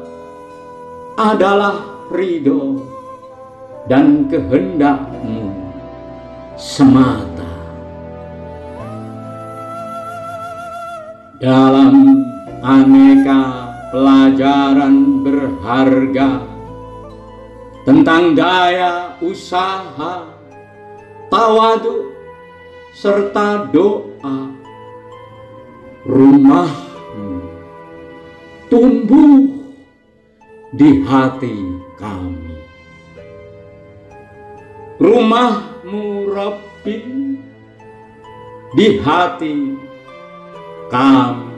adalah 1.18 1.78
ridho 2.10 2.82
dan 3.86 4.30
kehendakmu 4.30 5.54
semata. 6.58 7.50
Dalam 11.40 12.26
aneka 12.60 13.42
pelajaran 13.90 15.26
berharga 15.26 16.46
tentang 17.88 18.38
daya 18.38 19.18
usaha, 19.24 20.30
tawadu, 21.32 22.14
serta 22.94 23.66
doa, 23.72 24.54
rumahmu 26.06 27.42
tumbuh 28.70 29.50
di 30.70 31.02
hati 31.02 31.56
kami. 31.98 32.54
Rumahmu 35.00 36.30
Rabbi 36.30 36.98
di 38.78 38.88
hati 39.02 39.56
kami. 40.94 41.49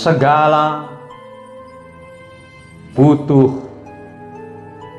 Segala 0.00 0.88
butuh 2.96 3.52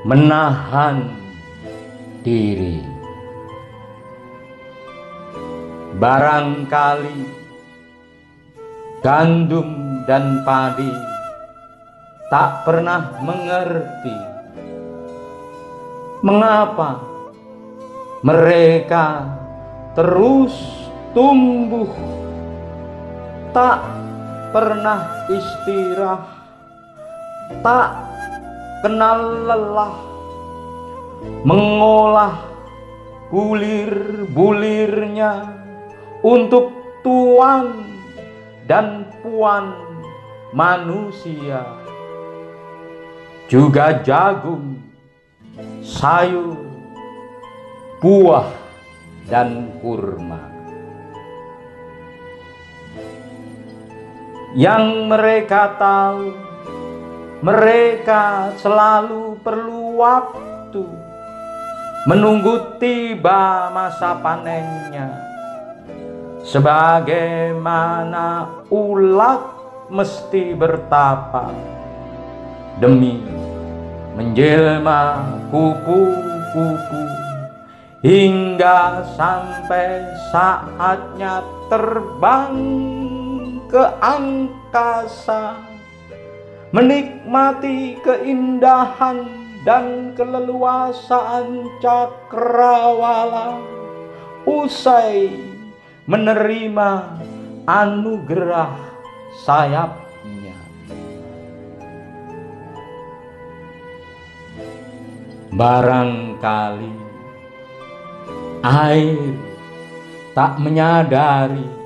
menahan 0.05 1.09
diri. 2.21 2.85
Barangkali 5.97 7.17
gandum 9.01 10.01
dan 10.05 10.45
padi 10.45 10.93
tak 12.29 12.61
pernah 12.61 13.21
mengerti 13.25 14.17
mengapa 16.21 17.01
mereka 18.21 19.25
terus 19.97 20.53
tumbuh 21.17 21.89
tak 23.49 24.00
pernah 24.51 25.31
istirahat, 25.31 26.27
tak 27.63 28.03
kenal 28.83 29.47
lelah, 29.47 29.95
mengolah 31.47 32.35
bulir-bulirnya 33.31 35.55
untuk 36.19 36.75
tuan 36.99 37.79
dan 38.67 39.07
puan 39.23 39.71
manusia. 40.51 41.63
Juga 43.47 44.03
jagung, 44.03 44.75
sayur, 45.83 46.55
buah, 48.03 48.47
dan 49.27 49.71
kurma. 49.79 50.50
Yang 54.51 55.07
mereka 55.07 55.79
tahu, 55.79 56.35
mereka 57.39 58.51
selalu 58.59 59.39
perlu 59.39 59.95
waktu 59.95 60.83
menunggu 62.03 62.75
tiba 62.75 63.71
masa 63.71 64.11
panennya. 64.19 65.07
Sebagaimana 66.43 68.59
ulat 68.67 69.39
mesti 69.87 70.51
bertapa 70.51 71.47
demi 72.81 73.21
menjelma 74.19 75.31
kupu-kupu 75.47 76.99
hingga 78.03 79.05
sampai 79.15 80.11
saatnya 80.33 81.45
terbang 81.69 82.57
ke 83.71 83.83
angkasa 84.03 85.63
menikmati 86.75 87.95
keindahan 88.03 89.23
dan 89.63 90.11
keleluasaan 90.11 91.71
cakrawala 91.79 93.63
usai 94.43 95.31
menerima 96.03 97.15
anugerah 97.63 98.75
sayapnya. 99.47 100.59
Barangkali 105.55 106.95
air 108.67 109.35
tak 110.35 110.59
menyadari 110.59 111.80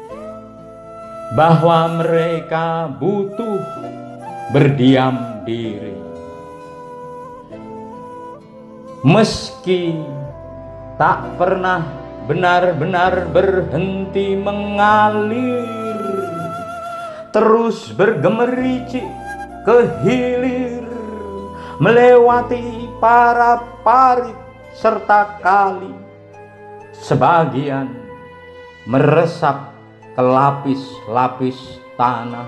bahwa 1.33 2.05
mereka 2.05 2.85
butuh 3.01 3.57
berdiam 4.53 5.41
diri. 5.41 5.97
Meski 9.05 9.97
tak 10.97 11.37
pernah 11.37 11.81
benar-benar 12.25 13.29
berhenti 13.29 14.33
mengalir, 14.33 15.65
terus 17.29 17.93
bergemericik 17.93 19.05
ke 19.61 19.77
hilir, 20.01 20.85
melewati 21.77 22.89
para 22.97 23.61
parit 23.85 24.37
serta 24.73 25.37
kali, 25.37 25.93
sebagian 26.97 27.93
meresap 28.89 29.74
ke 30.15 30.23
lapis-lapis 30.23 31.83
tanah, 31.99 32.47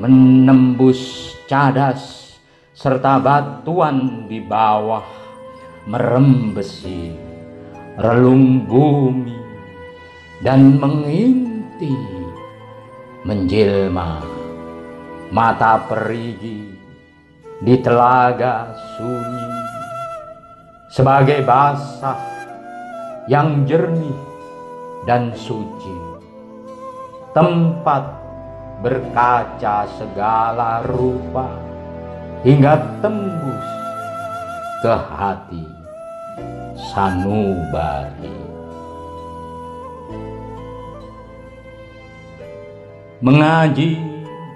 menembus 0.00 1.36
cadas 1.44 2.32
serta 2.72 3.20
batuan 3.20 4.24
di 4.24 4.40
bawah, 4.40 5.04
merembesi 5.84 7.12
relung 8.00 8.64
bumi 8.64 9.36
dan 10.40 10.80
menginti 10.80 11.92
menjelma 13.28 14.24
mata 15.28 15.84
perigi 15.84 16.64
di 17.60 17.76
telaga 17.84 18.72
sunyi. 18.96 19.48
Sebagai 20.88 21.44
basah 21.44 22.18
yang 23.28 23.68
jernih 23.68 24.16
dan 25.04 25.30
suci 25.36 25.99
tempat 27.30 28.02
berkaca 28.82 29.86
segala 29.94 30.82
rupa 30.82 31.46
hingga 32.42 32.80
tembus 32.98 33.66
ke 34.80 34.94
hati 35.14 35.64
sanubari. 36.90 38.38
Mengaji 43.20 44.00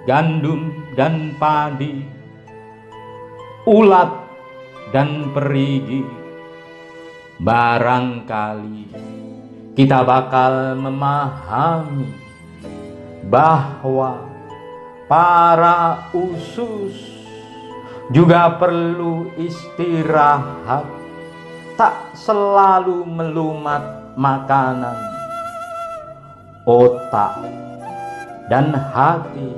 gandum 0.09 0.73
dan 0.97 1.37
padi, 1.37 2.01
ulat 3.69 4.09
dan 4.89 5.29
perigi, 5.37 6.01
barangkali 7.37 8.89
kita 9.77 10.01
bakal 10.01 10.73
memahami 10.81 12.24
bahwa 13.25 14.21
para 15.09 16.09
usus 16.13 16.93
juga 18.13 18.53
perlu 18.57 19.33
istirahat. 19.37 20.85
Tak 21.75 22.15
selalu 22.15 23.03
melumat 23.03 24.15
makanan, 24.15 24.95
otak, 26.63 27.35
dan 28.47 28.71
hati 28.71 29.51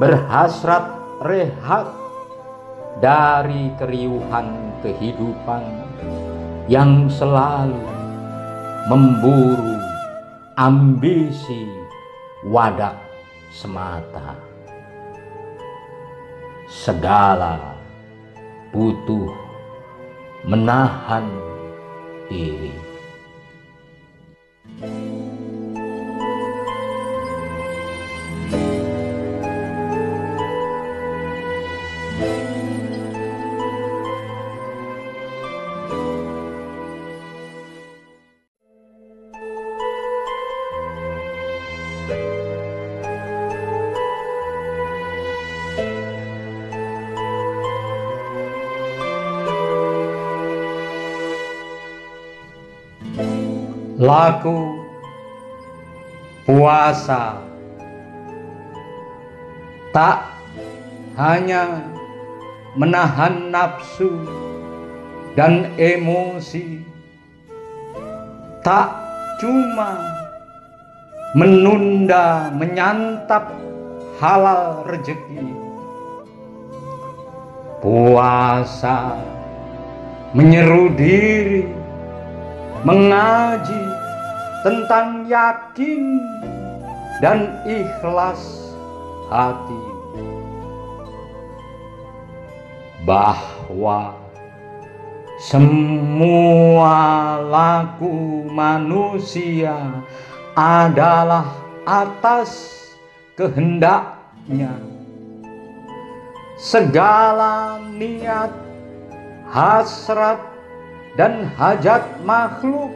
berhasrat 0.00 0.88
rehat 1.20 1.84
dari 3.04 3.68
keriuhan 3.76 4.72
kehidupan 4.80 5.62
yang 6.72 7.12
selalu 7.12 7.84
memburu 8.88 9.76
ambisi 10.56 11.68
wadak 12.46 12.98
semata. 13.54 14.34
Segala 16.66 17.78
butuh 18.74 19.30
menahan 20.48 21.28
diri. 22.26 22.74
Laku 54.12 54.84
puasa. 56.44 57.40
Tak 59.92 60.24
hanya 61.16 61.84
menahan 62.76 63.52
nafsu 63.52 64.08
dan 65.36 65.68
emosi 65.76 66.80
tak 68.64 68.88
cuma 69.36 70.00
menunda 71.36 72.48
menyantap 72.56 73.52
halal 74.16 74.80
rezeki 74.88 75.44
puasa 77.84 79.20
menyeru 80.32 80.88
diri 80.96 81.68
mengaji 82.80 83.91
tentang 84.62 85.26
yakin 85.26 86.22
dan 87.18 87.50
ikhlas 87.66 88.72
hati 89.30 89.84
bahwa 93.02 94.14
semua 95.42 96.94
laku 97.42 98.46
manusia 98.46 99.74
adalah 100.54 101.50
atas 101.82 102.78
kehendaknya. 103.34 104.70
Segala 106.54 107.82
niat, 107.90 108.54
hasrat, 109.50 110.38
dan 111.18 111.50
hajat 111.58 112.06
makhluk 112.22 112.94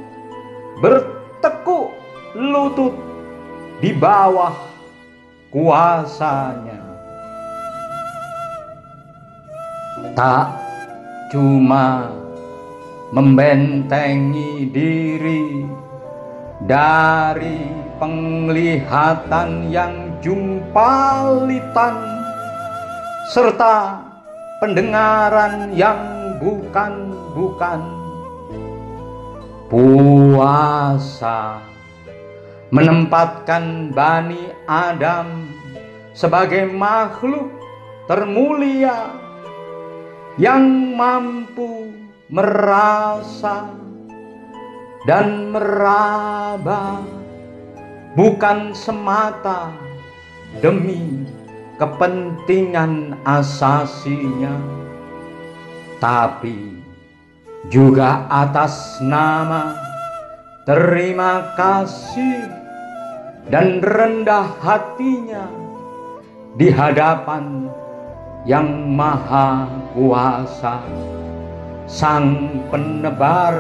bertekuk 1.37 1.93
lutut 2.33 2.97
di 3.85 3.93
bawah 3.93 4.57
kuasanya. 5.53 6.81
Tak 10.17 10.49
cuma 11.29 12.09
membentengi 13.13 14.65
diri 14.73 15.69
dari 16.65 17.69
penglihatan 18.01 19.69
yang 19.69 19.93
jumpalitan 20.25 21.97
serta 23.29 24.01
pendengaran 24.65 25.77
yang 25.77 26.01
bukan-bukan 26.41 27.96
puasa. 29.71 31.63
Menempatkan 32.75 33.95
Bani 33.95 34.51
Adam 34.67 35.47
sebagai 36.11 36.67
makhluk 36.67 37.55
termulia 38.11 39.15
yang 40.35 40.95
mampu 40.99 41.95
merasa 42.27 43.71
dan 45.07 45.55
meraba 45.55 46.99
bukan 48.19 48.75
semata 48.75 49.71
demi 50.59 51.23
kepentingan 51.79 53.15
asasinya 53.23 54.59
tapi 56.03 56.76
juga 57.67 58.31
atas 58.31 59.03
nama 59.03 59.75
terima 60.63 61.55
kasih 61.59 62.47
dan 63.51 63.83
rendah 63.83 64.47
hatinya 64.63 65.51
di 66.55 66.71
hadapan 66.71 67.67
yang 68.47 68.67
maha 68.95 69.67
kuasa 69.95 70.79
sang 71.91 72.63
penebar 72.71 73.55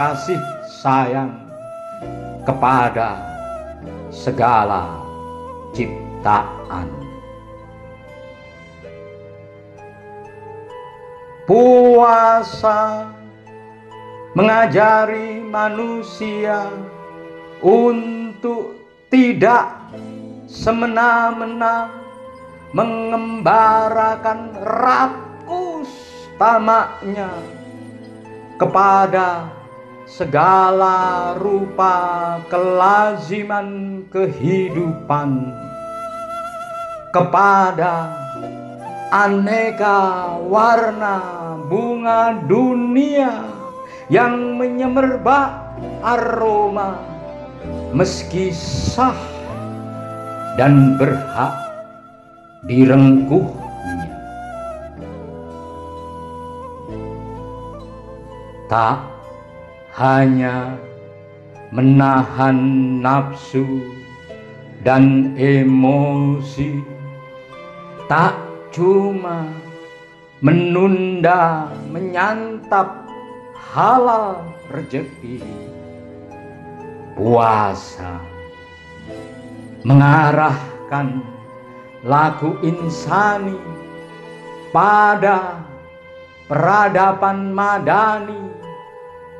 kasih 0.00 0.40
sayang 0.68 1.32
kepada 2.48 3.20
segala 4.08 5.00
ciptaan 5.76 6.97
puasa 11.48 13.08
mengajari 14.36 15.40
manusia 15.40 16.68
untuk 17.64 18.76
tidak 19.08 19.72
semena-mena 20.44 21.88
mengembarakan 22.76 24.60
rakus 24.60 25.88
tamaknya 26.36 27.32
kepada 28.60 29.48
segala 30.04 31.32
rupa 31.40 32.36
kelaziman 32.52 34.04
kehidupan 34.12 35.48
kepada 37.08 38.27
aneka 39.08 40.36
warna 40.44 41.16
bunga 41.68 42.44
dunia 42.44 43.48
yang 44.12 44.56
menyemerbak 44.60 45.76
aroma 46.04 47.00
meski 47.92 48.52
sah 48.52 49.16
dan 50.60 51.00
berhak 51.00 51.54
direngkuhnya. 52.68 54.12
Tak 58.68 59.00
hanya 59.96 60.76
menahan 61.72 62.58
nafsu 63.00 63.64
dan 64.84 65.32
emosi, 65.40 66.84
tak 68.12 68.47
cuma 68.72 69.48
menunda 70.38 71.72
menyantap 71.90 73.08
halal 73.54 74.44
rezeki 74.70 75.42
puasa 77.18 78.22
mengarahkan 79.82 81.22
laku 82.06 82.54
insani 82.62 83.58
pada 84.70 85.64
peradaban 86.46 87.50
madani 87.50 88.38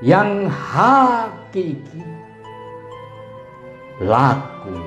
yang 0.03 0.47
hakiki 0.47 2.03
laku 3.99 4.79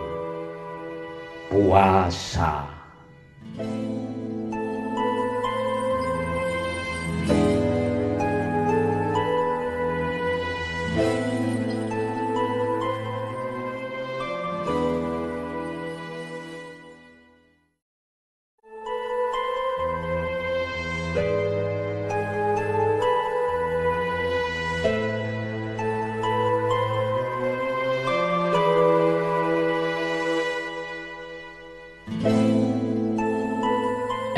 puasa. 1.52 2.64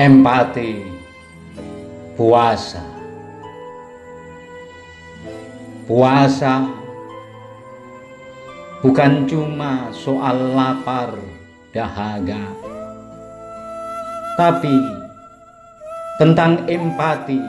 Empati, 0.03 0.83
puasa. 2.19 2.83
Puasa 5.87 6.67
bukan 8.83 9.23
cuma 9.23 9.87
soal 9.95 10.35
lapar 10.51 11.15
dahaga, 11.71 12.51
tapi 14.35 14.75
tentang 16.19 16.67
empati 16.67 17.39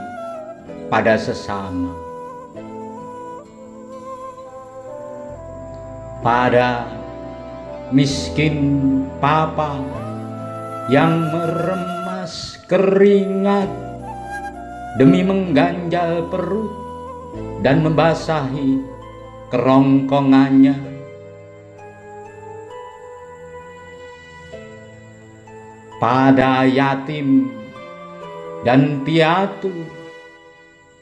pada 0.87 1.19
sesama. 1.19 1.91
Pada 6.23 6.87
miskin 7.91 8.57
papa 9.19 9.77
yang 10.87 11.35
merem 11.35 12.04
keringat 12.75 13.71
demi 14.99 15.23
mengganjal 15.23 16.27
perut 16.27 16.75
dan 17.63 17.87
membasahi 17.87 18.83
kerongkongannya. 19.55 20.75
Pada 26.03 26.67
yatim 26.67 27.47
dan 28.67 29.07
piatu 29.07 29.71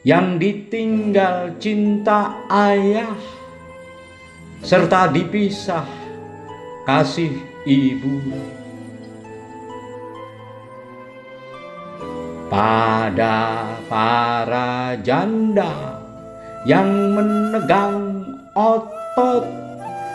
yang 0.05 0.37
ditinggal 0.37 1.57
cinta 1.57 2.37
ayah 2.53 3.17
serta 4.61 5.09
dipisah 5.09 5.89
kasih 6.85 7.33
ibu. 7.65 8.61
Pada 12.53 13.65
para 13.89 14.93
janda 15.01 15.97
yang 16.69 17.17
menegang 17.17 18.21
otot 18.53 19.41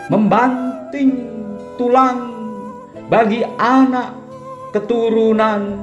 membanting 0.07 1.27
tulang 1.75 2.31
bagi 3.11 3.43
anak 3.59 4.15
keturunan. 4.71 5.83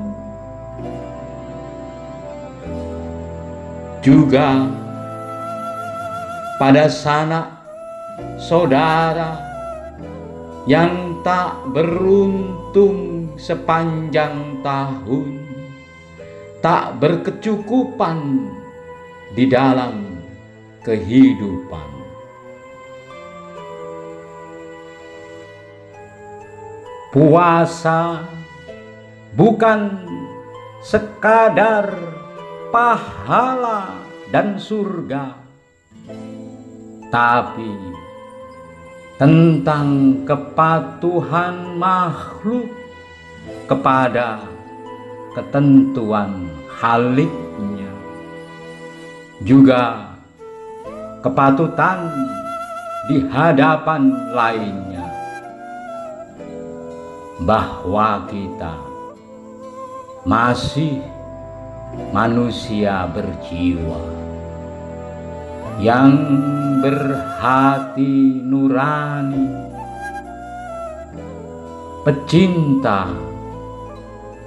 Juga 4.00 4.72
pada 6.56 6.88
sanak 6.88 7.52
saudara 8.40 9.36
yang 10.72 11.20
tak 11.20 11.58
beruntung 11.76 13.34
sepanjang 13.36 14.64
tahun, 14.64 15.45
tak 16.66 16.98
berkecukupan 16.98 18.50
di 19.38 19.46
dalam 19.46 20.18
kehidupan. 20.82 21.90
Puasa 27.14 28.26
bukan 29.38 30.10
sekadar 30.82 31.94
pahala 32.74 34.02
dan 34.34 34.58
surga, 34.58 35.38
tapi 37.14 37.78
tentang 39.22 40.18
kepatuhan 40.26 41.78
makhluk 41.78 42.74
kepada 43.70 44.42
ketentuan 45.38 46.55
haliknya. 46.80 47.92
Juga 49.44 50.12
kepatutan 51.24 52.12
di 53.08 53.24
hadapan 53.32 54.32
lainnya. 54.32 55.06
Bahwa 57.44 58.24
kita 58.32 58.76
masih 60.26 61.04
manusia 62.16 63.06
berjiwa 63.12 64.02
yang 65.78 66.16
berhati 66.80 68.40
nurani 68.40 69.48
pecinta 72.08 73.12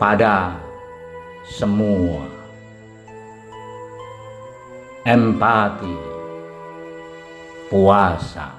pada 0.00 0.67
semua. 1.48 2.28
Empati 5.04 5.96
puasa 7.70 8.52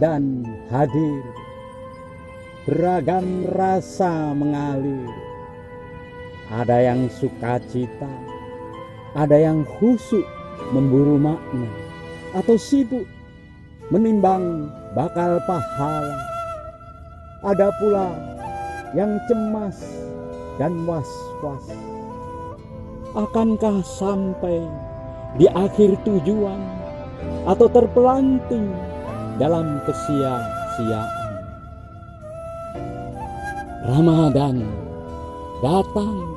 Ramadan 0.00 0.48
hadir, 0.72 1.20
beragam 2.64 3.44
rasa 3.52 4.32
mengalir. 4.32 5.12
Ada 6.48 6.88
yang 6.88 7.12
sukacita, 7.12 8.08
ada 9.12 9.36
yang 9.36 9.60
khusyuk 9.76 10.24
memburu 10.72 11.20
makna, 11.20 11.68
atau 12.32 12.56
sibuk 12.56 13.04
menimbang 13.92 14.72
bakal 14.96 15.36
pahala. 15.44 16.16
Ada 17.44 17.68
pula 17.76 18.08
yang 18.96 19.20
cemas 19.28 19.84
dan 20.56 20.88
was-was. 20.88 21.76
Akankah 23.12 23.84
sampai 23.84 24.64
di 25.36 25.44
akhir 25.52 25.92
tujuan 26.08 26.64
atau 27.44 27.68
terpelanting 27.68 28.89
dalam 29.40 29.80
kesia-siaan. 29.88 31.32
Ramadan 33.88 34.60
datang. 35.64 36.28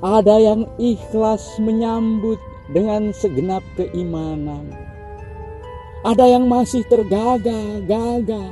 Ada 0.00 0.40
yang 0.40 0.64
ikhlas 0.80 1.60
menyambut 1.60 2.40
dengan 2.72 3.12
segenap 3.12 3.60
keimanan. 3.76 4.72
Ada 6.00 6.40
yang 6.40 6.48
masih 6.48 6.80
tergagah-gagah 6.88 8.48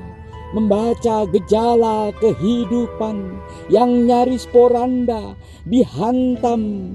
membaca 0.53 1.25
gejala 1.33 2.13
kehidupan 2.21 3.41
yang 3.73 4.05
nyaris 4.05 4.45
poranda 4.53 5.33
dihantam 5.65 6.93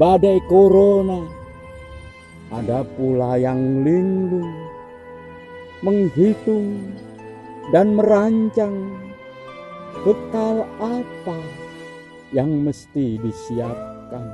badai 0.00 0.40
corona. 0.48 1.28
Ada 2.48 2.88
pula 2.96 3.36
yang 3.36 3.84
linglung 3.84 4.69
menghitung 5.80 6.92
dan 7.72 7.96
merancang 7.96 8.92
bekal 10.04 10.68
apa 10.76 11.38
yang 12.36 12.62
mesti 12.62 13.16
disiapkan. 13.20 14.26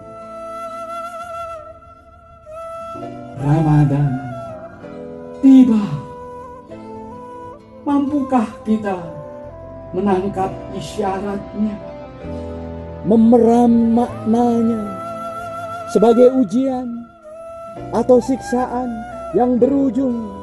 Ramadan 3.38 4.10
tiba. 5.40 5.84
Mampukah 7.86 8.50
kita 8.66 8.98
menangkap 9.94 10.50
isyaratnya? 10.74 11.78
Memeram 13.06 13.94
maknanya 13.94 14.82
sebagai 15.94 16.34
ujian 16.34 17.06
atau 17.94 18.18
siksaan 18.18 18.90
yang 19.38 19.54
berujung 19.54 20.35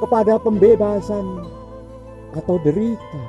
kepada 0.00 0.40
pembebasan 0.40 1.44
atau 2.34 2.56
derita. 2.64 3.24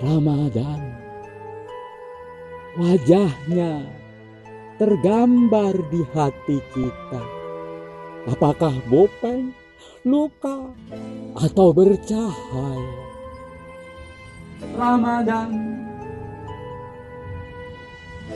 Ramadan, 0.00 0.80
wajahnya 2.80 3.84
tergambar 4.80 5.76
di 5.92 6.00
hati 6.16 6.58
kita. 6.72 7.22
Apakah 8.28 8.72
bopeng, 8.88 9.52
luka, 10.04 10.72
atau 11.36 11.72
bercahaya? 11.72 12.96
Ramadan 14.76 15.80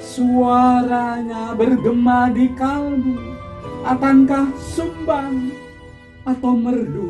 suaranya 0.00 1.56
bergema 1.56 2.28
di 2.32 2.48
kalbu 2.56 3.16
akankah 3.84 4.48
sumbang 4.60 5.52
atau 6.24 6.52
merdu? 6.56 7.08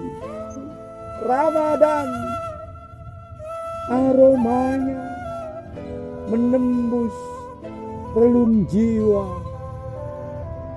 Ramadan. 1.24 2.09
Aromanya 3.85 5.05
menembus 6.32 7.12
relung 8.16 8.65
jiwa 8.65 9.28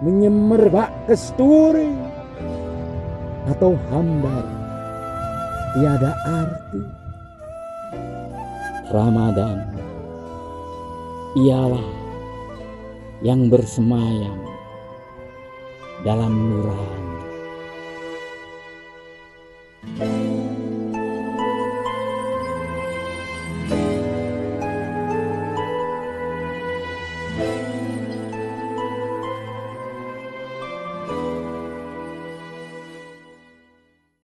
menyemerbak 0.03 0.91
kesturi 1.07 1.89
atau 3.47 3.79
hambar 3.89 4.43
tiada 5.71 6.11
arti. 6.27 6.83
Ramadan 8.91 9.57
ialah 11.39 11.87
yang 13.23 13.47
bersemayam 13.47 14.35
dalam 16.03 16.33
nurani 16.35 17.06
Amen. 19.99 20.46